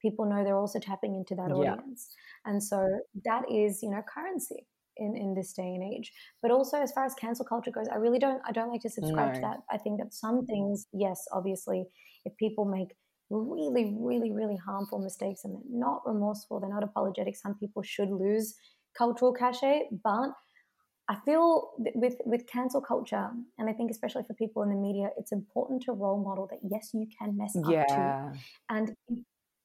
people 0.00 0.24
know 0.26 0.44
they're 0.44 0.56
also 0.56 0.78
tapping 0.78 1.14
into 1.14 1.34
that 1.34 1.52
audience. 1.52 2.08
Yeah. 2.10 2.52
And 2.52 2.62
so 2.62 2.86
that 3.24 3.42
is, 3.50 3.82
you 3.82 3.90
know, 3.90 4.02
currency. 4.14 4.66
in, 4.98 5.16
in 5.16 5.34
this 5.34 5.52
day 5.52 5.74
and 5.76 5.94
age. 5.94 6.12
But 6.42 6.50
also 6.50 6.76
as 6.78 6.92
far 6.92 7.04
as 7.04 7.14
cancel 7.14 7.44
culture 7.44 7.70
goes, 7.70 7.86
I 7.88 7.96
really 7.96 8.18
don't 8.18 8.42
I 8.44 8.52
don't 8.52 8.70
like 8.70 8.82
to 8.82 8.90
subscribe 8.90 9.28
no. 9.28 9.34
to 9.34 9.40
that. 9.40 9.58
I 9.70 9.78
think 9.78 10.00
that 10.00 10.12
some 10.12 10.44
things, 10.46 10.86
yes, 10.92 11.24
obviously, 11.32 11.84
if 12.24 12.36
people 12.36 12.64
make 12.64 12.96
really, 13.30 13.94
really, 13.96 14.32
really 14.32 14.56
harmful 14.56 14.98
mistakes 14.98 15.42
and 15.44 15.54
they're 15.54 15.80
not 15.88 16.02
remorseful, 16.06 16.60
they're 16.60 16.68
not 16.68 16.82
apologetic, 16.82 17.36
some 17.36 17.54
people 17.54 17.82
should 17.82 18.10
lose 18.10 18.54
cultural 18.96 19.32
cachet. 19.32 19.88
But 20.02 20.30
I 21.08 21.16
feel 21.24 21.70
with 21.94 22.16
with 22.26 22.46
cancel 22.46 22.80
culture, 22.80 23.30
and 23.58 23.70
I 23.70 23.72
think 23.72 23.90
especially 23.90 24.24
for 24.24 24.34
people 24.34 24.62
in 24.62 24.70
the 24.70 24.76
media, 24.76 25.10
it's 25.16 25.32
important 25.32 25.82
to 25.84 25.92
role 25.92 26.22
model 26.22 26.48
that 26.50 26.58
yes, 26.68 26.90
you 26.92 27.06
can 27.18 27.36
mess 27.36 27.54
yeah. 27.68 27.82
up 27.82 28.32
too. 28.32 28.38
And 28.68 28.94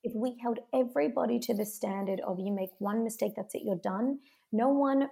if 0.03 0.13
we 0.15 0.37
held 0.41 0.59
everybody 0.73 1.39
to 1.39 1.53
the 1.53 1.65
standard 1.65 2.19
of 2.21 2.39
you 2.39 2.51
make 2.51 2.69
one 2.79 3.03
mistake, 3.03 3.33
that's 3.35 3.55
it, 3.55 3.61
you're 3.63 3.75
done, 3.75 4.19
no 4.51 4.69
one 4.69 5.09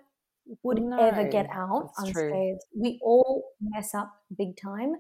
would 0.64 0.82
no, 0.82 0.98
ever 0.98 1.28
get 1.28 1.48
out 1.54 1.92
unscathed. 1.98 2.16
True. 2.16 2.58
We 2.76 3.00
all 3.02 3.46
mess 3.62 3.94
up 3.94 4.14
big 4.38 4.58
time. 4.58 4.96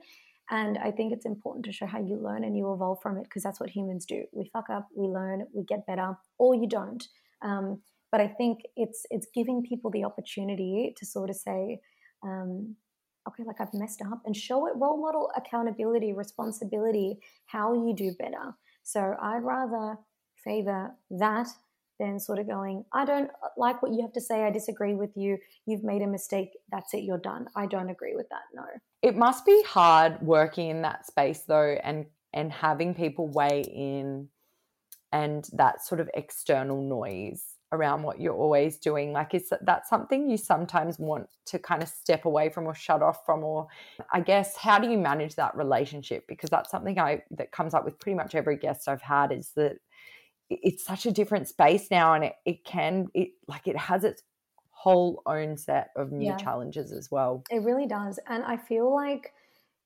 And 0.49 0.77
I 0.77 0.91
think 0.91 1.13
it's 1.13 1.25
important 1.25 1.65
to 1.65 1.71
show 1.71 1.85
how 1.85 1.99
you 1.99 2.17
learn 2.17 2.43
and 2.43 2.57
you 2.57 2.73
evolve 2.73 3.01
from 3.01 3.17
it 3.17 3.23
because 3.23 3.41
that's 3.43 3.59
what 3.59 3.69
humans 3.69 4.05
do. 4.05 4.25
We 4.33 4.49
fuck 4.51 4.69
up, 4.69 4.89
we 4.93 5.07
learn, 5.07 5.47
we 5.53 5.63
get 5.63 5.87
better, 5.87 6.17
or 6.37 6.55
you 6.55 6.67
don't. 6.67 7.07
Um, 7.41 7.81
but 8.11 8.19
I 8.19 8.27
think 8.27 8.59
it's 8.75 9.05
it's 9.09 9.27
giving 9.33 9.63
people 9.63 9.89
the 9.89 10.03
opportunity 10.03 10.93
to 10.97 11.05
sort 11.05 11.29
of 11.29 11.37
say, 11.37 11.79
um, 12.21 12.75
okay, 13.27 13.43
like 13.45 13.61
I've 13.61 13.73
messed 13.73 14.01
up, 14.01 14.23
and 14.25 14.35
show 14.35 14.67
it 14.67 14.73
role 14.75 15.01
model 15.01 15.31
accountability, 15.37 16.11
responsibility, 16.11 17.19
how 17.45 17.73
you 17.73 17.95
do 17.95 18.11
better. 18.19 18.53
So 18.83 19.15
I'd 19.21 19.43
rather 19.43 19.97
favor 20.43 20.91
that 21.11 21.47
than 21.99 22.19
sort 22.19 22.39
of 22.39 22.47
going, 22.47 22.83
I 22.91 23.05
don't 23.05 23.29
uh, 23.43 23.49
like 23.57 23.83
what 23.83 23.93
you 23.93 24.01
have 24.01 24.13
to 24.13 24.21
say. 24.21 24.43
I 24.43 24.49
disagree 24.49 24.95
with 24.95 25.11
you. 25.15 25.37
You've 25.67 25.83
made 25.83 26.01
a 26.01 26.07
mistake. 26.07 26.49
That's 26.71 26.93
it. 26.93 27.03
You're 27.03 27.19
done. 27.19 27.47
I 27.55 27.67
don't 27.67 27.89
agree 27.89 28.15
with 28.15 28.27
that. 28.29 28.41
No. 28.53 28.63
It 29.03 29.15
must 29.15 29.45
be 29.45 29.63
hard 29.67 30.21
working 30.21 30.69
in 30.69 30.81
that 30.81 31.05
space 31.05 31.41
though, 31.41 31.77
and 31.83 32.07
and 32.33 32.51
having 32.51 32.95
people 32.95 33.27
weigh 33.27 33.61
in, 33.61 34.29
and 35.11 35.47
that 35.53 35.85
sort 35.85 36.01
of 36.01 36.09
external 36.13 36.81
noise 36.81 37.43
around 37.73 38.03
what 38.03 38.19
you're 38.19 38.35
always 38.35 38.77
doing 38.77 39.13
like 39.13 39.33
is 39.33 39.51
that 39.61 39.87
something 39.87 40.29
you 40.29 40.37
sometimes 40.37 40.99
want 40.99 41.27
to 41.45 41.57
kind 41.57 41.81
of 41.81 41.87
step 41.87 42.25
away 42.25 42.49
from 42.49 42.67
or 42.67 42.75
shut 42.75 43.01
off 43.01 43.25
from 43.25 43.43
or 43.43 43.67
i 44.11 44.19
guess 44.19 44.57
how 44.57 44.77
do 44.77 44.89
you 44.89 44.97
manage 44.97 45.35
that 45.35 45.55
relationship 45.55 46.25
because 46.27 46.49
that's 46.49 46.69
something 46.69 46.99
i 46.99 47.21
that 47.31 47.51
comes 47.51 47.73
up 47.73 47.85
with 47.85 47.97
pretty 47.99 48.15
much 48.15 48.35
every 48.35 48.57
guest 48.57 48.89
i've 48.89 49.01
had 49.01 49.31
is 49.31 49.51
that 49.55 49.77
it's 50.49 50.83
such 50.83 51.05
a 51.05 51.11
different 51.11 51.47
space 51.47 51.89
now 51.89 52.13
and 52.13 52.25
it, 52.25 52.33
it 52.45 52.65
can 52.65 53.07
it 53.13 53.29
like 53.47 53.67
it 53.67 53.77
has 53.77 54.03
its 54.03 54.23
whole 54.71 55.21
own 55.25 55.55
set 55.55 55.91
of 55.95 56.11
new 56.11 56.27
yeah. 56.27 56.37
challenges 56.37 56.91
as 56.91 57.09
well 57.09 57.43
it 57.49 57.61
really 57.61 57.87
does 57.87 58.19
and 58.27 58.43
i 58.43 58.57
feel 58.57 58.93
like 58.93 59.33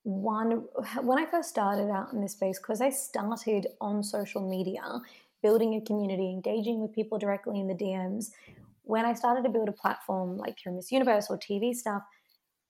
one 0.04 0.64
when 1.02 1.20
i 1.20 1.26
first 1.26 1.50
started 1.50 1.92
out 1.92 2.14
in 2.14 2.22
this 2.22 2.32
space 2.32 2.58
because 2.58 2.82
i 2.82 2.90
started 2.90 3.68
on 3.82 4.02
social 4.02 4.48
media 4.48 5.02
building 5.46 5.76
a 5.76 5.82
community, 5.86 6.32
engaging 6.32 6.82
with 6.82 6.92
people 6.92 7.20
directly 7.20 7.60
in 7.60 7.68
the 7.68 7.76
DMs. 7.76 8.32
When 8.82 9.06
I 9.06 9.14
started 9.14 9.44
to 9.44 9.50
build 9.50 9.70
a 9.70 9.78
platform 9.84 10.38
like 10.38 10.58
through 10.58 10.76
Miss 10.76 10.92
Universe 10.92 11.28
or 11.30 11.38
TV 11.38 11.72
stuff, 11.76 12.02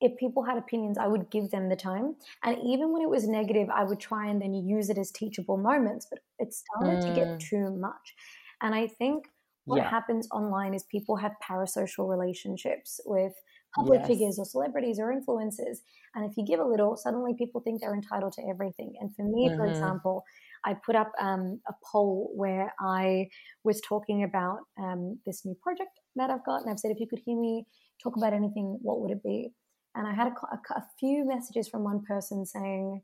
if 0.01 0.17
people 0.17 0.43
had 0.43 0.57
opinions, 0.57 0.97
I 0.97 1.07
would 1.07 1.31
give 1.31 1.51
them 1.51 1.69
the 1.69 1.77
time. 1.77 2.17
And 2.43 2.57
even 2.65 2.91
when 2.91 3.01
it 3.01 3.09
was 3.09 3.29
negative, 3.29 3.69
I 3.69 3.85
would 3.85 4.01
try 4.01 4.27
and 4.27 4.41
then 4.41 4.53
use 4.53 4.89
it 4.89 4.97
as 4.97 5.09
teachable 5.09 5.55
moments, 5.55 6.05
but 6.09 6.19
it 6.37 6.53
started 6.53 6.99
mm. 6.99 7.07
to 7.07 7.15
get 7.15 7.27
mm. 7.27 7.39
too 7.39 7.77
much. 7.77 8.13
And 8.61 8.75
I 8.75 8.87
think 8.87 9.27
what 9.63 9.77
yeah. 9.77 9.89
happens 9.89 10.27
online 10.31 10.73
is 10.73 10.83
people 10.83 11.15
have 11.15 11.31
parasocial 11.49 12.09
relationships 12.09 12.99
with 13.05 13.33
public 13.73 14.01
yes. 14.01 14.07
figures 14.07 14.37
or 14.37 14.45
celebrities 14.45 14.99
or 14.99 15.13
influencers. 15.17 15.77
And 16.13 16.29
if 16.29 16.35
you 16.35 16.45
give 16.45 16.59
a 16.59 16.65
little, 16.65 16.97
suddenly 16.97 17.35
people 17.37 17.61
think 17.61 17.79
they're 17.79 17.95
entitled 17.95 18.33
to 18.33 18.43
everything. 18.49 18.95
And 18.99 19.15
for 19.15 19.23
me, 19.23 19.47
mm-hmm. 19.47 19.57
for 19.57 19.65
example, 19.65 20.25
I 20.65 20.73
put 20.73 20.95
up 20.95 21.11
um, 21.21 21.61
a 21.67 21.73
poll 21.91 22.31
where 22.35 22.73
I 22.79 23.27
was 23.63 23.79
talking 23.81 24.23
about 24.23 24.59
um, 24.79 25.19
this 25.25 25.45
new 25.45 25.55
project 25.61 25.91
that 26.15 26.29
I've 26.29 26.45
got, 26.45 26.61
and 26.61 26.71
I've 26.71 26.79
said, 26.79 26.91
if 26.91 26.99
you 26.99 27.07
could 27.07 27.21
hear 27.23 27.39
me 27.39 27.65
talk 28.01 28.17
about 28.17 28.33
anything, 28.33 28.79
what 28.81 28.99
would 28.99 29.11
it 29.11 29.23
be? 29.23 29.53
And 29.93 30.07
I 30.07 30.13
had 30.13 30.27
a, 30.27 30.31
a, 30.31 30.79
a 30.79 30.83
few 30.99 31.25
messages 31.25 31.67
from 31.67 31.83
one 31.83 32.03
person 32.03 32.45
saying, 32.45 33.01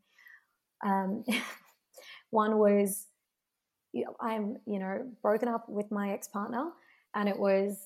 um, 0.83 1.23
one 2.31 2.57
was, 2.57 3.07
I'm, 4.19 4.57
you 4.65 4.79
know, 4.79 5.07
broken 5.21 5.47
up 5.47 5.69
with 5.69 5.91
my 5.91 6.11
ex 6.11 6.27
partner, 6.27 6.71
and 7.15 7.29
it 7.29 7.37
was, 7.37 7.77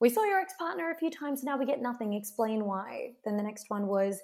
we 0.00 0.08
saw 0.08 0.22
your 0.24 0.38
ex 0.38 0.54
partner 0.58 0.90
a 0.90 0.98
few 0.98 1.10
times, 1.10 1.42
now 1.42 1.58
we 1.58 1.66
get 1.66 1.82
nothing. 1.82 2.14
Explain 2.14 2.64
why. 2.64 3.12
Then 3.24 3.36
the 3.36 3.42
next 3.42 3.66
one 3.68 3.86
was, 3.88 4.20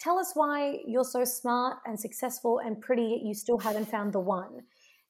Tell 0.00 0.18
us 0.18 0.32
why 0.34 0.78
you're 0.86 1.04
so 1.04 1.24
smart 1.24 1.78
and 1.84 2.00
successful 2.00 2.58
and 2.58 2.80
pretty, 2.80 3.02
yet 3.02 3.20
you 3.22 3.34
still 3.34 3.58
haven't 3.58 3.88
found 3.88 4.12
the 4.12 4.20
one. 4.20 4.60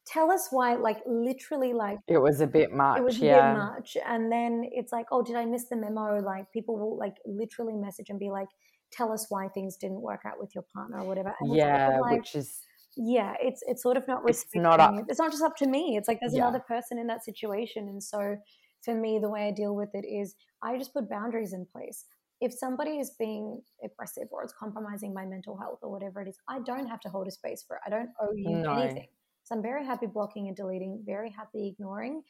Tell 0.07 0.33
us 0.33 0.48
why, 0.50 0.74
like 0.74 0.98
literally, 1.07 1.72
like 1.72 1.98
it 2.09 2.18
was 2.18 2.40
a 2.40 2.46
bit 2.46 2.72
much. 2.72 2.98
It 2.98 3.05
was 3.05 3.18
yeah. 3.18 3.53
a 3.53 3.53
bit 3.53 3.59
much, 3.59 3.96
and 4.05 4.33
then 4.33 4.64
it's 4.72 4.90
like, 4.90 5.07
oh, 5.12 5.22
did 5.22 5.37
I 5.37 5.44
miss 5.44 5.66
the 5.68 5.76
memo? 5.76 6.18
Like 6.20 6.50
people 6.53 6.76
will 6.76 6.98
like 6.98 7.14
literally 7.24 7.76
message 7.76 8.07
and 8.09 8.18
be 8.18 8.31
like, 8.31 8.48
tell 8.90 9.12
us 9.12 9.26
why 9.29 9.46
things 9.48 9.76
didn't 9.76 10.00
work 10.00 10.22
out 10.26 10.40
with 10.40 10.50
your 10.55 10.64
partner 10.74 11.00
or 11.00 11.07
whatever. 11.07 11.35
And 11.40 11.55
yeah, 11.55 11.98
like, 12.00 12.18
which 12.20 12.35
is 12.35 12.62
yeah, 12.96 13.35
it's 13.40 13.62
it's 13.68 13.83
sort 13.83 13.96
of 13.96 14.09
not 14.09 14.24
respecting. 14.24 14.62
It's 14.62 14.64
not 14.64 14.81
up. 14.81 14.94
It's 15.09 15.20
not 15.20 15.31
just 15.31 15.44
up 15.44 15.57
to 15.59 15.68
me. 15.68 15.96
It's 15.96 16.09
like 16.09 16.18
there's 16.20 16.35
yeah. 16.35 16.48
another 16.48 16.64
person 16.66 16.98
in 16.98 17.07
that 17.07 17.24
situation, 17.24 17.88
and 17.88 18.03
so 18.03 18.37
for 18.83 18.94
me, 18.94 19.20
the 19.22 19.29
way 19.29 19.46
I 19.46 19.53
deal 19.53 19.76
with 19.76 19.90
it 19.94 20.07
is 20.07 20.35
I 20.62 20.76
just 20.79 20.92
put 20.92 21.09
boundaries 21.09 21.53
in 21.53 21.66
place 21.70 22.07
if 22.40 22.53
somebody 22.53 22.98
is 22.98 23.11
being 23.18 23.61
aggressive 23.85 24.29
or 24.31 24.42
it's 24.42 24.55
compromising 24.59 25.12
my 25.12 25.24
mental 25.24 25.57
health 25.57 25.81
or 25.83 25.90
whatever 25.90 26.22
it 26.22 26.29
is, 26.29 26.38
I 26.48 26.61
don't 26.61 26.87
have 26.87 27.00
to 27.00 27.09
hold 27.09 27.29
a 27.29 27.31
space 27.31 27.62
for 27.66 27.76
it. 27.76 27.83
I 27.87 27.90
don't 27.90 28.11
owe 28.20 28.35
you 28.35 28.50
no. 28.50 28.72
anything. 28.72 29.09
So 29.44 29.55
I'm 29.55 29.62
very 29.62 29.85
happy 29.85 30.07
blocking 30.07 30.48
and 30.48 30.57
deleting, 30.57 31.03
very 31.05 31.31
happy 31.31 31.68
ignoring. 31.68 32.22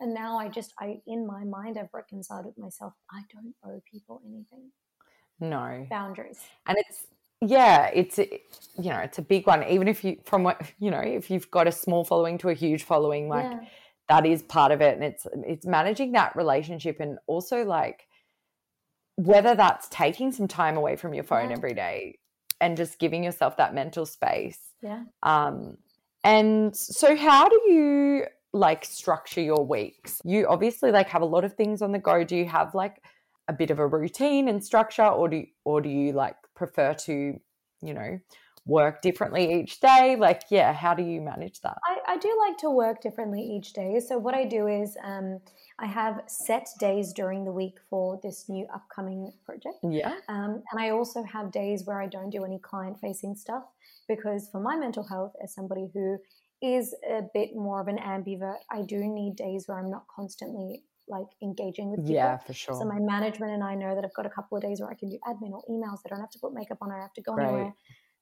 And 0.00 0.14
now 0.14 0.38
I 0.38 0.48
just, 0.48 0.72
I 0.78 1.00
in 1.06 1.26
my 1.26 1.44
mind, 1.44 1.78
I've 1.78 1.92
reconciled 1.92 2.46
with 2.46 2.56
myself. 2.56 2.94
I 3.10 3.22
don't 3.32 3.54
owe 3.64 3.82
people 3.90 4.22
anything. 4.24 4.70
No 5.40 5.86
boundaries. 5.90 6.40
And 6.66 6.78
it's 6.78 7.06
yeah, 7.42 7.86
it's 7.94 8.18
you 8.18 8.90
know 8.90 8.98
it's 8.98 9.18
a 9.18 9.22
big 9.22 9.46
one. 9.46 9.64
Even 9.64 9.88
if 9.88 10.04
you 10.04 10.18
from 10.24 10.42
what 10.42 10.60
you 10.78 10.90
know 10.90 11.00
if 11.00 11.30
you've 11.30 11.50
got 11.50 11.66
a 11.66 11.72
small 11.72 12.04
following 12.04 12.36
to 12.38 12.50
a 12.50 12.54
huge 12.54 12.82
following, 12.82 13.28
like 13.28 13.50
yeah. 13.50 13.60
that 14.08 14.26
is 14.26 14.42
part 14.42 14.72
of 14.72 14.82
it, 14.82 14.94
and 14.94 15.04
it's 15.04 15.26
it's 15.46 15.66
managing 15.66 16.12
that 16.12 16.36
relationship 16.36 16.98
and 17.00 17.18
also 17.26 17.64
like 17.64 18.06
whether 19.24 19.54
that's 19.54 19.86
taking 19.88 20.32
some 20.32 20.48
time 20.48 20.78
away 20.78 20.96
from 20.96 21.12
your 21.12 21.24
phone 21.24 21.50
yeah. 21.50 21.56
every 21.56 21.74
day 21.74 22.18
and 22.60 22.74
just 22.76 22.98
giving 22.98 23.22
yourself 23.22 23.56
that 23.58 23.74
mental 23.74 24.06
space. 24.06 24.58
Yeah. 24.82 25.04
Um, 25.22 25.76
and 26.24 26.74
so 26.74 27.14
how 27.16 27.48
do 27.48 27.60
you 27.66 28.24
like 28.54 28.84
structure 28.84 29.42
your 29.42 29.64
weeks? 29.64 30.20
You 30.24 30.46
obviously 30.48 30.90
like 30.90 31.08
have 31.10 31.20
a 31.20 31.26
lot 31.26 31.44
of 31.44 31.52
things 31.54 31.82
on 31.82 31.92
the 31.92 31.98
go. 31.98 32.24
Do 32.24 32.34
you 32.34 32.46
have 32.46 32.74
like 32.74 33.02
a 33.46 33.52
bit 33.52 33.70
of 33.70 33.78
a 33.78 33.86
routine 33.86 34.48
and 34.48 34.64
structure 34.64 35.06
or 35.06 35.28
do 35.28 35.36
you, 35.36 35.46
or 35.64 35.82
do 35.82 35.90
you 35.90 36.12
like 36.12 36.36
prefer 36.54 36.94
to, 36.94 37.38
you 37.82 37.94
know, 37.94 38.18
work 38.64 39.02
differently 39.02 39.60
each 39.60 39.80
day? 39.80 40.16
Like, 40.18 40.44
yeah, 40.50 40.72
how 40.72 40.94
do 40.94 41.02
you 41.02 41.20
manage 41.20 41.60
that? 41.60 41.76
I, 41.84 42.14
I 42.14 42.16
do 42.16 42.34
like 42.48 42.56
to 42.58 42.70
work 42.70 43.02
differently 43.02 43.42
each 43.42 43.74
day. 43.74 44.00
So 44.00 44.18
what 44.18 44.34
I 44.34 44.44
do 44.44 44.66
is 44.66 44.96
um 45.04 45.40
I 45.80 45.86
have 45.86 46.22
set 46.26 46.68
days 46.78 47.12
during 47.12 47.44
the 47.44 47.52
week 47.52 47.78
for 47.88 48.20
this 48.22 48.48
new 48.48 48.66
upcoming 48.72 49.32
project. 49.46 49.76
Yeah. 49.82 50.14
Um, 50.28 50.62
and 50.70 50.80
I 50.80 50.90
also 50.90 51.22
have 51.22 51.50
days 51.50 51.84
where 51.86 52.00
I 52.00 52.06
don't 52.06 52.30
do 52.30 52.44
any 52.44 52.58
client 52.58 52.98
facing 53.00 53.34
stuff 53.34 53.64
because 54.06 54.48
for 54.50 54.60
my 54.60 54.76
mental 54.76 55.02
health, 55.02 55.32
as 55.42 55.54
somebody 55.54 55.90
who 55.94 56.18
is 56.62 56.94
a 57.08 57.22
bit 57.32 57.56
more 57.56 57.80
of 57.80 57.88
an 57.88 57.96
ambivert, 57.96 58.58
I 58.70 58.82
do 58.82 58.98
need 58.98 59.36
days 59.36 59.64
where 59.66 59.78
I'm 59.78 59.90
not 59.90 60.04
constantly 60.14 60.82
like 61.08 61.26
engaging 61.42 61.90
with 61.90 62.00
people. 62.00 62.14
Yeah, 62.14 62.36
for 62.36 62.52
sure. 62.52 62.74
So 62.74 62.84
my 62.84 62.98
management 63.00 63.52
and 63.52 63.64
I 63.64 63.74
know 63.74 63.94
that 63.94 64.04
I've 64.04 64.14
got 64.14 64.26
a 64.26 64.30
couple 64.30 64.58
of 64.58 64.62
days 64.62 64.80
where 64.80 64.90
I 64.90 64.94
can 64.94 65.08
do 65.08 65.18
admin 65.26 65.52
or 65.52 65.64
emails. 65.70 66.00
I 66.04 66.10
don't 66.10 66.20
have 66.20 66.30
to 66.30 66.38
put 66.38 66.52
makeup 66.52 66.78
on. 66.82 66.92
I 66.92 66.98
have 66.98 67.14
to 67.14 67.22
go 67.22 67.34
Great. 67.34 67.48
anywhere. 67.48 67.74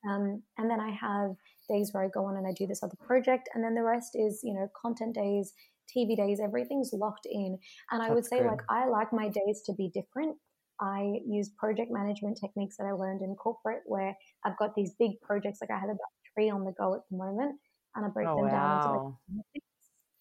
Um, 0.08 0.42
and 0.56 0.70
then 0.70 0.80
I 0.80 0.90
have 0.90 1.34
days 1.68 1.90
where 1.92 2.04
I 2.04 2.08
go 2.08 2.24
on 2.24 2.36
and 2.36 2.46
I 2.46 2.52
do 2.52 2.66
this 2.66 2.82
other 2.82 2.96
project, 3.04 3.48
and 3.54 3.64
then 3.64 3.74
the 3.74 3.82
rest 3.82 4.14
is 4.14 4.40
you 4.44 4.54
know 4.54 4.68
content 4.80 5.14
days, 5.14 5.52
TV 5.96 6.16
days, 6.16 6.40
everything's 6.42 6.92
locked 6.92 7.26
in. 7.30 7.58
And 7.90 8.02
I 8.02 8.10
would 8.10 8.24
say, 8.24 8.38
good. 8.38 8.46
like, 8.46 8.62
I 8.68 8.88
like 8.88 9.12
my 9.12 9.28
days 9.28 9.62
to 9.66 9.72
be 9.72 9.90
different. 9.92 10.36
I 10.80 11.20
use 11.26 11.50
project 11.58 11.90
management 11.90 12.38
techniques 12.40 12.76
that 12.76 12.84
I 12.84 12.92
learned 12.92 13.22
in 13.22 13.34
corporate 13.34 13.82
where 13.86 14.16
I've 14.44 14.56
got 14.58 14.74
these 14.74 14.92
big 14.98 15.20
projects, 15.20 15.58
like 15.60 15.70
I 15.70 15.78
have 15.78 15.88
about 15.88 15.98
three 16.34 16.50
on 16.50 16.64
the 16.64 16.72
go 16.72 16.94
at 16.94 17.00
the 17.10 17.16
moment, 17.16 17.56
and 17.96 18.06
I 18.06 18.08
break 18.08 18.28
oh, 18.28 18.36
them 18.36 18.44
wow. 18.44 18.50
down 18.50 19.16
into 19.28 19.42
like 19.54 19.62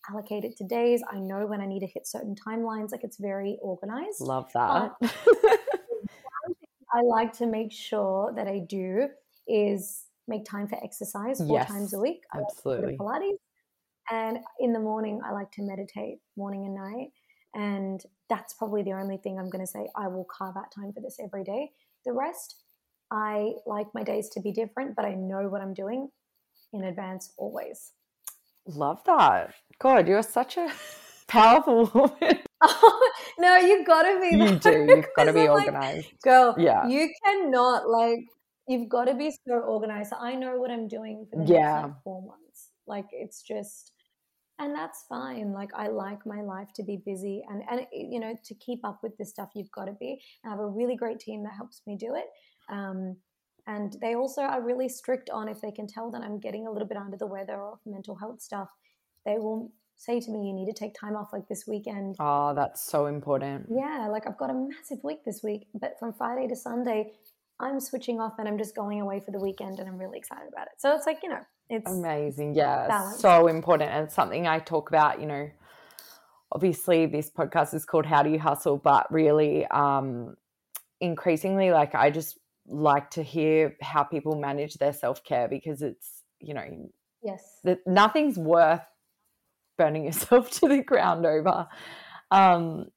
allocate 0.10 0.43
it 0.43 0.58
to 0.58 0.63
days. 0.63 1.03
I 1.12 1.19
know 1.19 1.45
when 1.45 1.62
I 1.62 1.67
need 1.67 1.82
to 1.82 1.88
hit 1.88 2.08
certain 2.08 2.36
timelines, 2.36 2.91
like 2.91 3.03
it's 3.03 3.17
very 3.17 3.58
organized. 3.62 4.21
Love 4.21 4.51
that. 4.53 4.93
I 6.93 7.01
like 7.03 7.34
to 7.34 7.45
make 7.45 7.71
sure 7.71 8.34
that 8.36 8.47
I 8.47 8.60
do 8.60 9.10
is 9.47 10.06
make 10.27 10.45
time 10.45 10.67
for 10.67 10.82
exercise 10.84 11.38
four 11.38 11.60
yes, 11.60 11.67
times 11.67 11.93
a 11.93 11.99
week. 11.99 12.23
I 12.34 12.39
absolutely. 12.39 12.97
Like 12.97 12.97
Pilates 12.97 13.38
and 14.12 14.39
in 14.60 14.74
the 14.74 14.80
morning, 14.80 15.22
I 15.26 15.32
like 15.32 15.52
to 15.54 15.62
meditate 15.62 16.20
morning 16.36 16.65
and 16.65 16.76
night. 16.76 17.10
And 17.54 18.02
that's 18.30 18.54
probably 18.54 18.84
the 18.84 18.93
only 18.93 19.17
thing 19.17 19.39
I'm 19.39 19.50
going 19.50 19.65
to 19.65 19.72
say. 19.72 19.88
I 19.96 20.08
will 20.08 20.26
carve 20.26 20.56
out 20.58 20.72
time 20.74 20.93
for 20.93 21.02
this 21.02 21.17
every 21.24 21.43
day. 21.43 21.72
The 22.06 22.12
rest, 22.12 22.56
I 23.12 23.54
like 23.65 23.88
my 23.93 24.04
days 24.04 24.30
to 24.30 24.41
be 24.41 24.52
different, 24.52 24.96
but 24.96 25.06
I 25.06 25.13
know 25.13 25.48
what 25.50 25.62
I'm 25.62 25.74
doing 25.74 26.10
in 26.74 26.84
advance 26.84 27.34
always. 27.38 27.93
Love 28.65 29.04
that. 29.06 29.54
God, 29.80 30.08
you're 30.08 30.24
such 30.24 30.58
a 30.58 30.72
powerful 31.28 31.89
woman. 31.93 32.39
Oh, 32.60 33.12
no, 33.38 33.56
you've 33.58 33.86
gotta 33.86 34.20
be. 34.20 34.36
You 34.36 34.56
do. 34.56 34.72
You've 34.89 35.06
got 35.15 35.26
to 35.26 35.34
be 35.34 35.48
organized, 35.48 36.08
like, 36.08 36.22
girl. 36.24 36.56
Yeah, 36.58 36.88
you 36.88 37.08
cannot 37.24 37.88
like. 37.88 38.22
You've 38.67 38.89
got 38.89 39.06
to 39.06 39.13
be 39.13 39.30
so 39.30 39.60
organized. 39.60 40.12
I 40.20 40.34
know 40.34 40.58
what 40.58 40.72
I'm 40.72 40.88
doing 40.88 41.28
for 41.30 41.46
the 41.46 41.54
yeah. 41.54 41.60
next 41.60 41.84
like, 41.84 42.04
four 42.04 42.24
months. 42.24 42.72
Like 42.88 43.06
it's 43.12 43.43
just, 43.43 43.91
and 44.60 44.74
that's 44.74 45.06
fine. 45.08 45.54
Like 45.54 45.72
I 45.76 45.88
like 45.88 46.26
my 46.26 46.41
life 46.41 46.70
to 46.76 46.84
be 46.84 47.02
busy, 47.06 47.43
and 47.50 47.63
and 47.70 47.86
you 47.91 48.20
know 48.20 48.36
to 48.46 48.56
keep 48.56 48.84
up 48.84 49.00
with 49.04 49.17
this 49.17 49.30
stuff, 49.30 49.50
you've 49.56 49.72
got 49.72 49.86
to 49.86 49.93
be. 49.93 50.22
I 50.46 50.50
have 50.50 50.60
a 50.60 50.67
really 50.67 50.96
great 50.96 51.20
team 51.20 51.43
that 51.43 51.54
helps 51.54 51.82
me 51.86 51.96
do 51.98 52.15
it. 52.15 52.26
Um, 52.70 53.17
and 53.67 53.98
they 54.02 54.15
also 54.15 54.41
are 54.41 54.62
really 54.62 54.88
strict 54.88 55.30
on 55.30 55.50
if 55.50 55.60
they 55.60 55.72
can 55.72 55.88
tell 55.88 56.10
that 56.12 56.22
I'm 56.22 56.39
getting 56.39 56.67
a 56.67 56.72
little 56.72 56.88
bit 56.88 56.98
under 56.98 57.17
the 57.17 57.28
weather 57.28 57.56
or 57.56 57.80
mental 57.86 58.15
health 58.15 58.41
stuff, 58.41 58.70
they 59.26 59.38
will 59.38 59.72
say 59.98 60.22
to 60.22 60.32
me, 60.32 60.48
you 60.48 60.54
need 60.54 60.67
to 60.67 60.74
take 60.74 60.93
time 60.93 61.17
off 61.17 61.34
like 61.34 61.48
this 61.50 61.65
weekend. 61.67 62.15
Oh, 62.20 62.54
that's 62.54 62.82
so 62.82 63.08
important. 63.08 63.67
Yeah, 63.70 64.08
like 64.10 64.26
I've 64.26 64.38
got 64.38 64.50
a 64.50 64.54
massive 64.54 65.04
week 65.04 65.26
this 65.26 65.41
week, 65.43 65.67
but 65.74 66.00
from 66.00 66.13
Friday 66.13 66.48
to 66.48 66.56
Sunday, 66.56 67.12
I'm 67.60 67.80
switching 67.80 68.22
off 68.22 68.34
and 68.38 68.48
I'm 68.48 68.58
just 68.58 68.76
going 68.76 69.02
away 69.02 69.20
for 69.20 69.32
the 69.32 69.39
weekend 69.39 69.80
and 69.80 69.89
I'm 69.89 69.98
really 69.98 70.20
excited 70.20 70.48
about 70.48 70.67
it. 70.67 70.74
So 70.78 70.96
it's 70.96 71.06
like, 71.06 71.20
you 71.24 71.30
know, 71.30 71.41
it's 71.69 71.91
amazing. 71.91 72.56
Yeah, 72.56 73.12
so 73.12 73.47
important. 73.47 73.91
And 73.91 74.12
something 74.12 74.47
I 74.47 74.60
talk 74.60 74.89
about, 74.89 75.19
you 75.19 75.27
know, 75.27 75.49
obviously 76.51 77.06
this 77.06 77.30
podcast 77.30 77.73
is 77.73 77.86
called 77.86 78.06
How 78.06 78.23
Do 78.23 78.30
You 78.30 78.39
Hustle, 78.39 78.77
but 78.77 79.12
really, 79.12 79.65
um, 79.67 80.36
increasingly, 80.99 81.71
like 81.71 81.93
I 81.95 82.10
just 82.10 82.38
like 82.67 83.10
to 83.12 83.23
hear 83.23 83.75
how 83.82 84.03
people 84.03 84.36
manage 84.36 84.75
their 84.75 84.93
self 84.93 85.23
care 85.23 85.47
because 85.47 85.82
it's, 85.82 86.23
you 86.39 86.53
know, 86.53 86.89
yes, 87.23 87.60
that 87.63 87.80
nothing's 87.86 88.38
worth 88.38 88.82
burning 89.77 90.06
yourself 90.06 90.51
to 90.51 90.67
the 90.67 90.84
ground 90.84 91.25
over. 91.25 91.67
Um, 92.32 92.88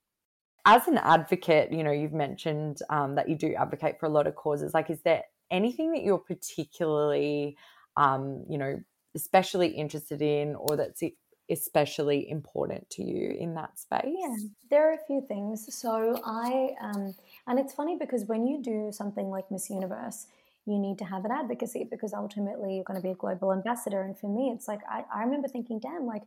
as 0.67 0.87
an 0.89 0.99
advocate, 0.99 1.73
you 1.73 1.83
know, 1.83 1.91
you've 1.91 2.13
mentioned 2.13 2.81
um, 2.91 3.15
that 3.15 3.29
you 3.29 3.37
do 3.37 3.55
advocate 3.55 3.99
for 3.99 4.07
a 4.07 4.11
lot 4.11 4.27
of 4.27 4.35
causes. 4.35 4.75
Like, 4.75 4.91
is 4.91 5.01
there 5.03 5.23
anything 5.51 5.93
that 5.93 6.03
you're 6.03 6.19
particularly, 6.19 7.57
um, 7.97 8.45
you 8.49 8.59
know, 8.59 8.81
especially 9.15 9.69
interested 9.69 10.23
in 10.23 10.55
or 10.55 10.77
that's 10.77 11.03
especially 11.51 12.31
important 12.31 12.89
to 12.91 13.03
you 13.03 13.37
in 13.39 13.55
that 13.55 13.79
space? 13.79 14.05
Yeah, 14.07 14.37
there 14.71 14.91
are 14.91 14.95
a 14.95 15.07
few 15.07 15.25
things. 15.27 15.67
So 15.75 16.21
I, 16.25 16.71
um, 16.81 17.15
and 17.47 17.59
it's 17.59 17.75
funny 17.75 17.97
because 17.99 18.25
when 18.27 18.47
you 18.47 18.63
do 18.63 18.91
something 18.93 19.29
like 19.29 19.51
Miss 19.51 19.69
Universe, 19.69 20.27
you 20.67 20.79
need 20.79 20.99
to 20.99 21.05
have 21.05 21.25
an 21.25 21.33
advocacy 21.33 21.89
because 21.91 22.13
ultimately 22.15 22.75
you're 22.75 22.85
going 22.85 23.01
to 23.01 23.03
be 23.03 23.11
a 23.11 23.17
global 23.17 23.53
ambassador. 23.53 24.03
And 24.03 24.17
for 24.17 24.29
me, 24.29 24.53
it's 24.55 24.69
like, 24.69 24.81
I, 24.89 25.05
I 25.13 25.25
remember 25.25 25.49
thinking, 25.49 25.81
damn, 25.81 26.07
like, 26.07 26.23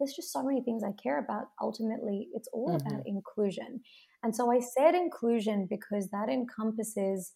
there's 0.00 0.14
just 0.14 0.32
so 0.32 0.42
many 0.42 0.60
things 0.60 0.82
I 0.82 0.90
care 1.00 1.20
about. 1.20 1.50
Ultimately, 1.62 2.28
it's 2.34 2.48
all 2.52 2.70
mm-hmm. 2.70 2.86
about 2.86 3.06
inclusion. 3.06 3.80
And 4.24 4.34
so 4.34 4.50
I 4.50 4.58
said 4.58 4.94
inclusion 4.94 5.66
because 5.70 6.08
that 6.08 6.28
encompasses, 6.28 7.34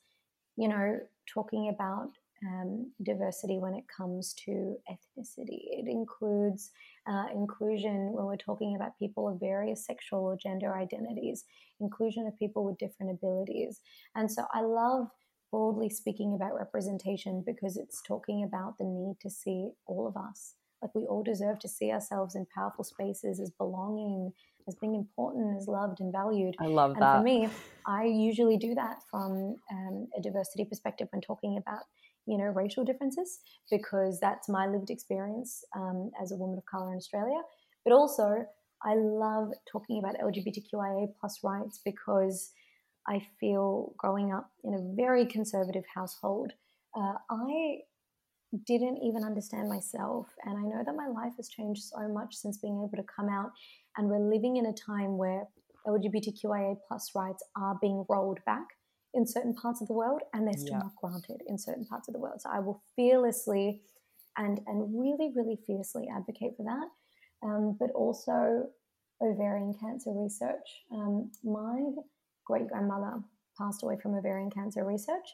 you 0.56 0.68
know, 0.68 0.98
talking 1.32 1.68
about 1.68 2.10
um, 2.46 2.90
diversity 3.02 3.58
when 3.58 3.74
it 3.74 3.84
comes 3.94 4.34
to 4.44 4.76
ethnicity. 4.90 5.60
It 5.70 5.88
includes 5.88 6.70
uh, 7.06 7.26
inclusion 7.34 8.12
when 8.12 8.26
we're 8.26 8.36
talking 8.36 8.76
about 8.76 8.98
people 8.98 9.28
of 9.28 9.40
various 9.40 9.84
sexual 9.84 10.20
or 10.20 10.36
gender 10.36 10.74
identities, 10.74 11.44
inclusion 11.80 12.26
of 12.26 12.38
people 12.38 12.64
with 12.64 12.78
different 12.78 13.12
abilities. 13.12 13.80
And 14.14 14.30
so 14.30 14.44
I 14.52 14.62
love 14.62 15.08
broadly 15.50 15.88
speaking 15.88 16.34
about 16.34 16.54
representation 16.54 17.42
because 17.46 17.76
it's 17.76 18.02
talking 18.02 18.44
about 18.44 18.78
the 18.78 18.84
need 18.84 19.16
to 19.20 19.30
see 19.30 19.70
all 19.86 20.06
of 20.06 20.16
us 20.16 20.54
like 20.82 20.94
we 20.94 21.04
all 21.06 21.22
deserve 21.22 21.58
to 21.60 21.68
see 21.68 21.90
ourselves 21.90 22.34
in 22.34 22.46
powerful 22.54 22.84
spaces 22.84 23.40
as 23.40 23.50
belonging, 23.50 24.32
as 24.66 24.74
being 24.76 24.94
important, 24.94 25.56
as 25.56 25.66
loved 25.66 26.00
and 26.00 26.12
valued. 26.12 26.54
I 26.60 26.66
love 26.66 26.92
and 26.92 27.02
that. 27.02 27.18
for 27.18 27.22
me, 27.22 27.48
I 27.86 28.04
usually 28.04 28.56
do 28.56 28.74
that 28.74 28.98
from 29.10 29.56
um, 29.72 30.08
a 30.16 30.22
diversity 30.22 30.64
perspective 30.64 31.08
when 31.10 31.20
talking 31.20 31.56
about 31.56 31.82
you 32.28 32.36
know 32.36 32.44
racial 32.44 32.84
differences 32.84 33.40
because 33.70 34.20
that's 34.20 34.48
my 34.48 34.66
lived 34.66 34.90
experience 34.90 35.64
um, 35.74 36.10
as 36.22 36.30
a 36.30 36.36
woman 36.36 36.58
of 36.58 36.66
color 36.66 36.92
in 36.92 36.98
Australia. 36.98 37.40
But 37.84 37.94
also, 37.94 38.44
I 38.84 38.94
love 38.94 39.50
talking 39.70 39.98
about 39.98 40.16
LGBTQIA 40.18 41.08
plus 41.18 41.40
rights 41.42 41.80
because 41.84 42.52
I 43.08 43.22
feel 43.40 43.94
growing 43.96 44.32
up 44.32 44.50
in 44.62 44.74
a 44.74 44.94
very 44.94 45.24
conservative 45.24 45.84
household, 45.94 46.52
uh, 46.94 47.14
I 47.30 47.78
didn't 48.66 48.98
even 48.98 49.24
understand 49.24 49.68
myself. 49.68 50.26
And 50.44 50.58
I 50.58 50.62
know 50.62 50.82
that 50.84 50.94
my 50.94 51.08
life 51.08 51.32
has 51.36 51.48
changed 51.48 51.82
so 51.82 52.08
much 52.08 52.34
since 52.34 52.58
being 52.58 52.76
able 52.76 53.02
to 53.02 53.08
come 53.14 53.28
out. 53.28 53.50
And 53.96 54.08
we're 54.08 54.18
living 54.18 54.56
in 54.56 54.66
a 54.66 54.72
time 54.72 55.16
where 55.16 55.44
LGBTQIA 55.86 56.76
plus 56.86 57.12
rights 57.14 57.42
are 57.56 57.78
being 57.80 58.04
rolled 58.08 58.38
back 58.44 58.66
in 59.14 59.26
certain 59.26 59.54
parts 59.54 59.80
of 59.80 59.88
the 59.88 59.94
world 59.94 60.20
and 60.32 60.46
they're 60.46 60.54
still 60.54 60.74
yeah. 60.74 60.78
not 60.78 60.96
granted 61.00 61.42
in 61.46 61.58
certain 61.58 61.84
parts 61.84 62.08
of 62.08 62.14
the 62.14 62.20
world. 62.20 62.40
So 62.40 62.50
I 62.52 62.60
will 62.60 62.82
fearlessly 62.94 63.82
and, 64.36 64.60
and 64.66 65.00
really, 65.00 65.32
really 65.34 65.58
fiercely 65.66 66.08
advocate 66.14 66.56
for 66.56 66.64
that. 66.64 66.88
Um, 67.42 67.76
but 67.78 67.90
also 67.92 68.66
ovarian 69.22 69.74
cancer 69.80 70.10
research. 70.12 70.84
Um, 70.92 71.30
my 71.44 71.80
great 72.44 72.68
grandmother 72.68 73.22
passed 73.56 73.82
away 73.82 73.96
from 74.00 74.14
ovarian 74.14 74.50
cancer 74.50 74.84
research 74.84 75.28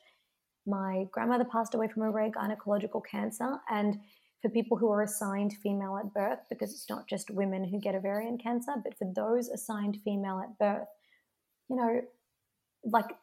my 0.67 1.07
grandmother 1.13 1.45
passed 1.45 1.75
away 1.75 1.89
from 1.89 2.03
a 2.03 2.11
rare 2.11 2.31
gynecological 2.31 3.03
cancer. 3.05 3.59
And 3.69 4.01
for 4.43 4.49
people 4.49 4.77
who 4.77 4.91
are 4.91 5.03
assigned 5.03 5.55
female 5.63 5.99
at 5.99 6.13
birth, 6.13 6.41
because 6.49 6.73
it's 6.73 6.89
not 6.89 7.09
just 7.09 7.31
women 7.31 7.65
who 7.65 7.81
get 7.81 7.95
ovarian 7.95 8.39
cancer, 8.39 8.73
but 8.83 8.97
for 8.97 9.11
those 9.15 9.49
assigned 9.49 9.99
female 10.05 10.41
at 10.41 10.59
birth, 10.59 10.89
you 11.69 11.77
know, 11.77 12.01
like 12.85 13.17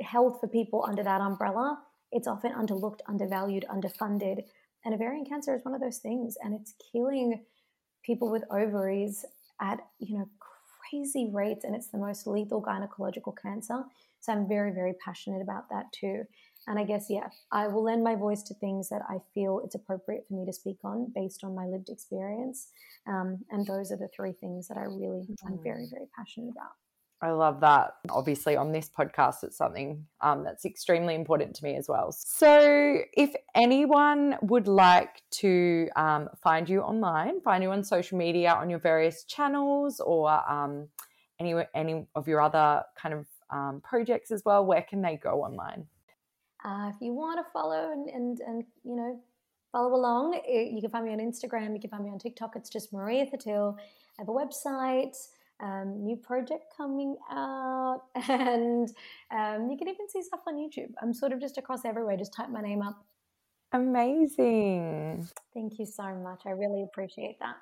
health 0.00 0.38
for 0.40 0.48
people 0.48 0.84
under 0.86 1.02
that 1.02 1.20
umbrella, 1.20 1.78
it's 2.12 2.28
often 2.28 2.52
underlooked, 2.52 3.00
undervalued, 3.08 3.64
underfunded. 3.70 4.44
And 4.84 4.94
ovarian 4.94 5.24
cancer 5.24 5.54
is 5.54 5.64
one 5.64 5.74
of 5.74 5.80
those 5.80 5.98
things, 5.98 6.36
and 6.42 6.54
it's 6.54 6.74
killing 6.92 7.44
people 8.04 8.30
with 8.30 8.44
ovaries 8.50 9.24
at, 9.60 9.80
you 9.98 10.18
know, 10.18 10.28
crazy 10.88 11.30
rates, 11.32 11.64
and 11.64 11.74
it's 11.74 11.88
the 11.88 11.98
most 11.98 12.26
lethal 12.26 12.62
gynecological 12.62 13.34
cancer. 13.36 13.82
So 14.20 14.32
I'm 14.32 14.48
very, 14.48 14.72
very 14.72 14.94
passionate 15.04 15.42
about 15.42 15.68
that 15.70 15.92
too. 15.92 16.24
And 16.68 16.78
I 16.78 16.84
guess, 16.84 17.06
yeah, 17.08 17.28
I 17.52 17.68
will 17.68 17.84
lend 17.84 18.02
my 18.02 18.16
voice 18.16 18.42
to 18.44 18.54
things 18.54 18.88
that 18.88 19.02
I 19.08 19.18
feel 19.34 19.60
it's 19.64 19.76
appropriate 19.76 20.24
for 20.26 20.34
me 20.34 20.44
to 20.46 20.52
speak 20.52 20.78
on 20.82 21.12
based 21.14 21.44
on 21.44 21.54
my 21.54 21.66
lived 21.66 21.88
experience. 21.90 22.68
Um, 23.06 23.44
and 23.50 23.66
those 23.66 23.92
are 23.92 23.96
the 23.96 24.08
three 24.08 24.32
things 24.32 24.66
that 24.68 24.76
I 24.76 24.82
really, 24.82 25.22
mm-hmm. 25.22 25.46
I'm 25.46 25.62
very, 25.62 25.86
very 25.90 26.06
passionate 26.16 26.50
about. 26.50 26.72
I 27.22 27.30
love 27.30 27.60
that. 27.60 27.94
Obviously, 28.10 28.56
on 28.56 28.72
this 28.72 28.90
podcast, 28.90 29.42
it's 29.42 29.56
something 29.56 30.06
um, 30.20 30.44
that's 30.44 30.64
extremely 30.66 31.14
important 31.14 31.56
to 31.56 31.64
me 31.64 31.74
as 31.76 31.88
well. 31.88 32.12
So, 32.12 32.98
if 33.14 33.34
anyone 33.54 34.36
would 34.42 34.68
like 34.68 35.22
to 35.32 35.88
um, 35.96 36.28
find 36.42 36.68
you 36.68 36.82
online, 36.82 37.40
find 37.40 37.62
you 37.62 37.70
on 37.70 37.82
social 37.84 38.18
media, 38.18 38.52
on 38.52 38.68
your 38.68 38.78
various 38.78 39.24
channels, 39.24 39.98
or 40.00 40.30
um, 40.50 40.88
any 41.40 41.54
any 41.74 42.06
of 42.14 42.28
your 42.28 42.42
other 42.42 42.82
kind 43.00 43.14
of 43.14 43.26
um, 43.50 43.80
projects 43.82 44.30
as 44.30 44.44
well, 44.44 44.64
where 44.64 44.82
can 44.82 45.02
they 45.02 45.16
go 45.16 45.42
online? 45.42 45.86
Uh, 46.64 46.90
if 46.94 46.96
you 47.00 47.12
want 47.12 47.38
to 47.38 47.52
follow 47.52 47.92
and, 47.92 48.08
and, 48.08 48.40
and, 48.40 48.64
you 48.82 48.96
know, 48.96 49.20
follow 49.72 49.94
along, 49.94 50.40
eh, 50.48 50.68
you 50.72 50.80
can 50.80 50.90
find 50.90 51.04
me 51.04 51.12
on 51.12 51.18
Instagram, 51.18 51.74
you 51.74 51.80
can 51.80 51.90
find 51.90 52.04
me 52.04 52.10
on 52.10 52.18
TikTok. 52.18 52.56
It's 52.56 52.70
just 52.70 52.92
Maria 52.92 53.26
Thattil. 53.26 53.76
I 53.78 54.22
have 54.22 54.28
a 54.28 54.32
website, 54.32 55.14
um, 55.60 56.04
new 56.04 56.16
project 56.16 56.64
coming 56.76 57.16
out, 57.30 58.02
and 58.28 58.88
um, 59.30 59.70
you 59.70 59.76
can 59.78 59.88
even 59.88 60.08
see 60.08 60.22
stuff 60.22 60.40
on 60.46 60.54
YouTube. 60.54 60.92
I'm 61.02 61.12
sort 61.12 61.32
of 61.32 61.40
just 61.40 61.58
across 61.58 61.84
everywhere. 61.84 62.16
Just 62.16 62.34
type 62.34 62.50
my 62.50 62.60
name 62.60 62.82
up. 62.82 63.04
Amazing. 63.72 65.28
Thank 65.52 65.78
you 65.78 65.86
so 65.86 66.14
much. 66.14 66.42
I 66.46 66.50
really 66.50 66.82
appreciate 66.82 67.38
that. 67.40 67.56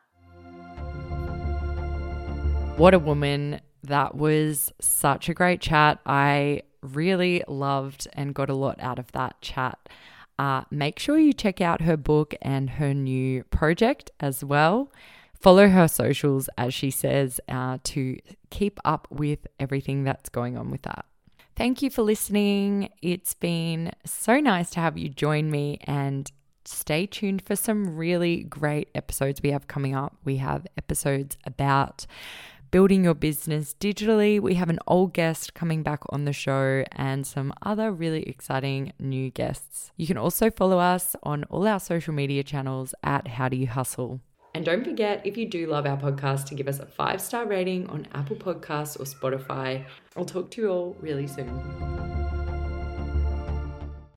What 2.77 2.95
a 2.95 2.99
woman. 2.99 3.61
That 3.85 4.14
was 4.14 4.73
such 4.81 5.29
a 5.29 5.35
great 5.35 5.61
chat. 5.61 6.01
I 6.07 6.62
really 6.83 7.43
loved 7.47 8.09
and 8.12 8.35
got 8.35 8.51
a 8.51 8.55
lot 8.55 8.81
out 8.81 8.99
of 8.99 9.12
that 9.12 9.41
chat. 9.41 9.79
Uh, 10.39 10.62
make 10.71 10.99
sure 10.99 11.18
you 11.18 11.33
check 11.33 11.61
out 11.61 11.83
her 11.83 11.97
book 11.97 12.35
and 12.43 12.71
her 12.71 12.93
new 12.93 13.45
project 13.45 14.11
as 14.18 14.43
well. 14.45 14.91
Follow 15.45 15.68
her 15.68 15.88
socials, 15.88 16.49
as 16.57 16.72
she 16.72 16.90
says, 16.90 17.38
uh, 17.51 17.76
to 17.84 18.16
keep 18.49 18.80
up 18.82 19.07
with 19.11 19.47
everything 19.61 20.03
that's 20.03 20.30
going 20.30 20.57
on 20.57 20.70
with 20.70 20.80
that. 20.84 21.05
Thank 21.55 21.82
you 21.82 21.90
for 21.90 22.01
listening. 22.01 22.88
It's 23.03 23.34
been 23.34 23.92
so 24.07 24.40
nice 24.40 24.70
to 24.70 24.80
have 24.80 24.97
you 24.97 25.11
join 25.11 25.51
me 25.51 25.80
and 25.84 26.32
stay 26.64 27.05
tuned 27.05 27.42
for 27.45 27.57
some 27.57 27.95
really 27.95 28.45
great 28.45 28.88
episodes 28.95 29.42
we 29.42 29.51
have 29.51 29.68
coming 29.68 29.95
up. 29.95 30.16
We 30.24 30.38
have 30.38 30.66
episodes 30.78 31.36
about 31.45 32.07
building 32.70 33.05
your 33.05 33.12
business 33.12 33.74
digitally. 33.78 34.40
We 34.40 34.55
have 34.55 34.70
an 34.70 34.78
old 34.86 35.12
guest 35.12 35.53
coming 35.53 35.82
back 35.82 36.01
on 36.09 36.24
the 36.24 36.32
show 36.32 36.84
and 36.92 37.26
some 37.26 37.53
other 37.61 37.92
really 37.92 38.22
exciting 38.22 38.95
new 38.99 39.28
guests. 39.28 39.92
You 39.99 40.07
can 40.07 40.16
also 40.16 40.49
follow 40.49 40.78
us 40.78 41.14
on 41.22 41.45
all 41.51 41.66
our 41.66 41.80
social 41.80 42.14
media 42.14 42.42
channels 42.42 42.95
at 43.03 43.28
How 43.28 43.51
Do 43.51 43.59
You 43.59 43.66
Hustle. 43.66 44.22
And 44.55 44.65
don't 44.65 44.85
forget, 44.85 45.21
if 45.27 45.37
you 45.37 45.47
do 45.47 45.67
love 45.67 45.85
our 45.85 45.97
podcast, 45.97 46.47
to 46.47 46.55
give 46.55 46.69
us 46.69 46.79
a 46.79 46.87
five 46.87 47.21
star 47.21 47.45
rating 47.45 47.89
on 47.89 48.07
Apple 48.13 48.37
Podcasts 48.37 48.99
or 48.99 49.05
Spotify. 49.05 49.85
I'll 50.17 50.25
talk 50.25 50.53
to 50.53 50.63
you 50.63 50.69
all 50.69 50.97
really 51.01 51.27
soon. 51.27 52.43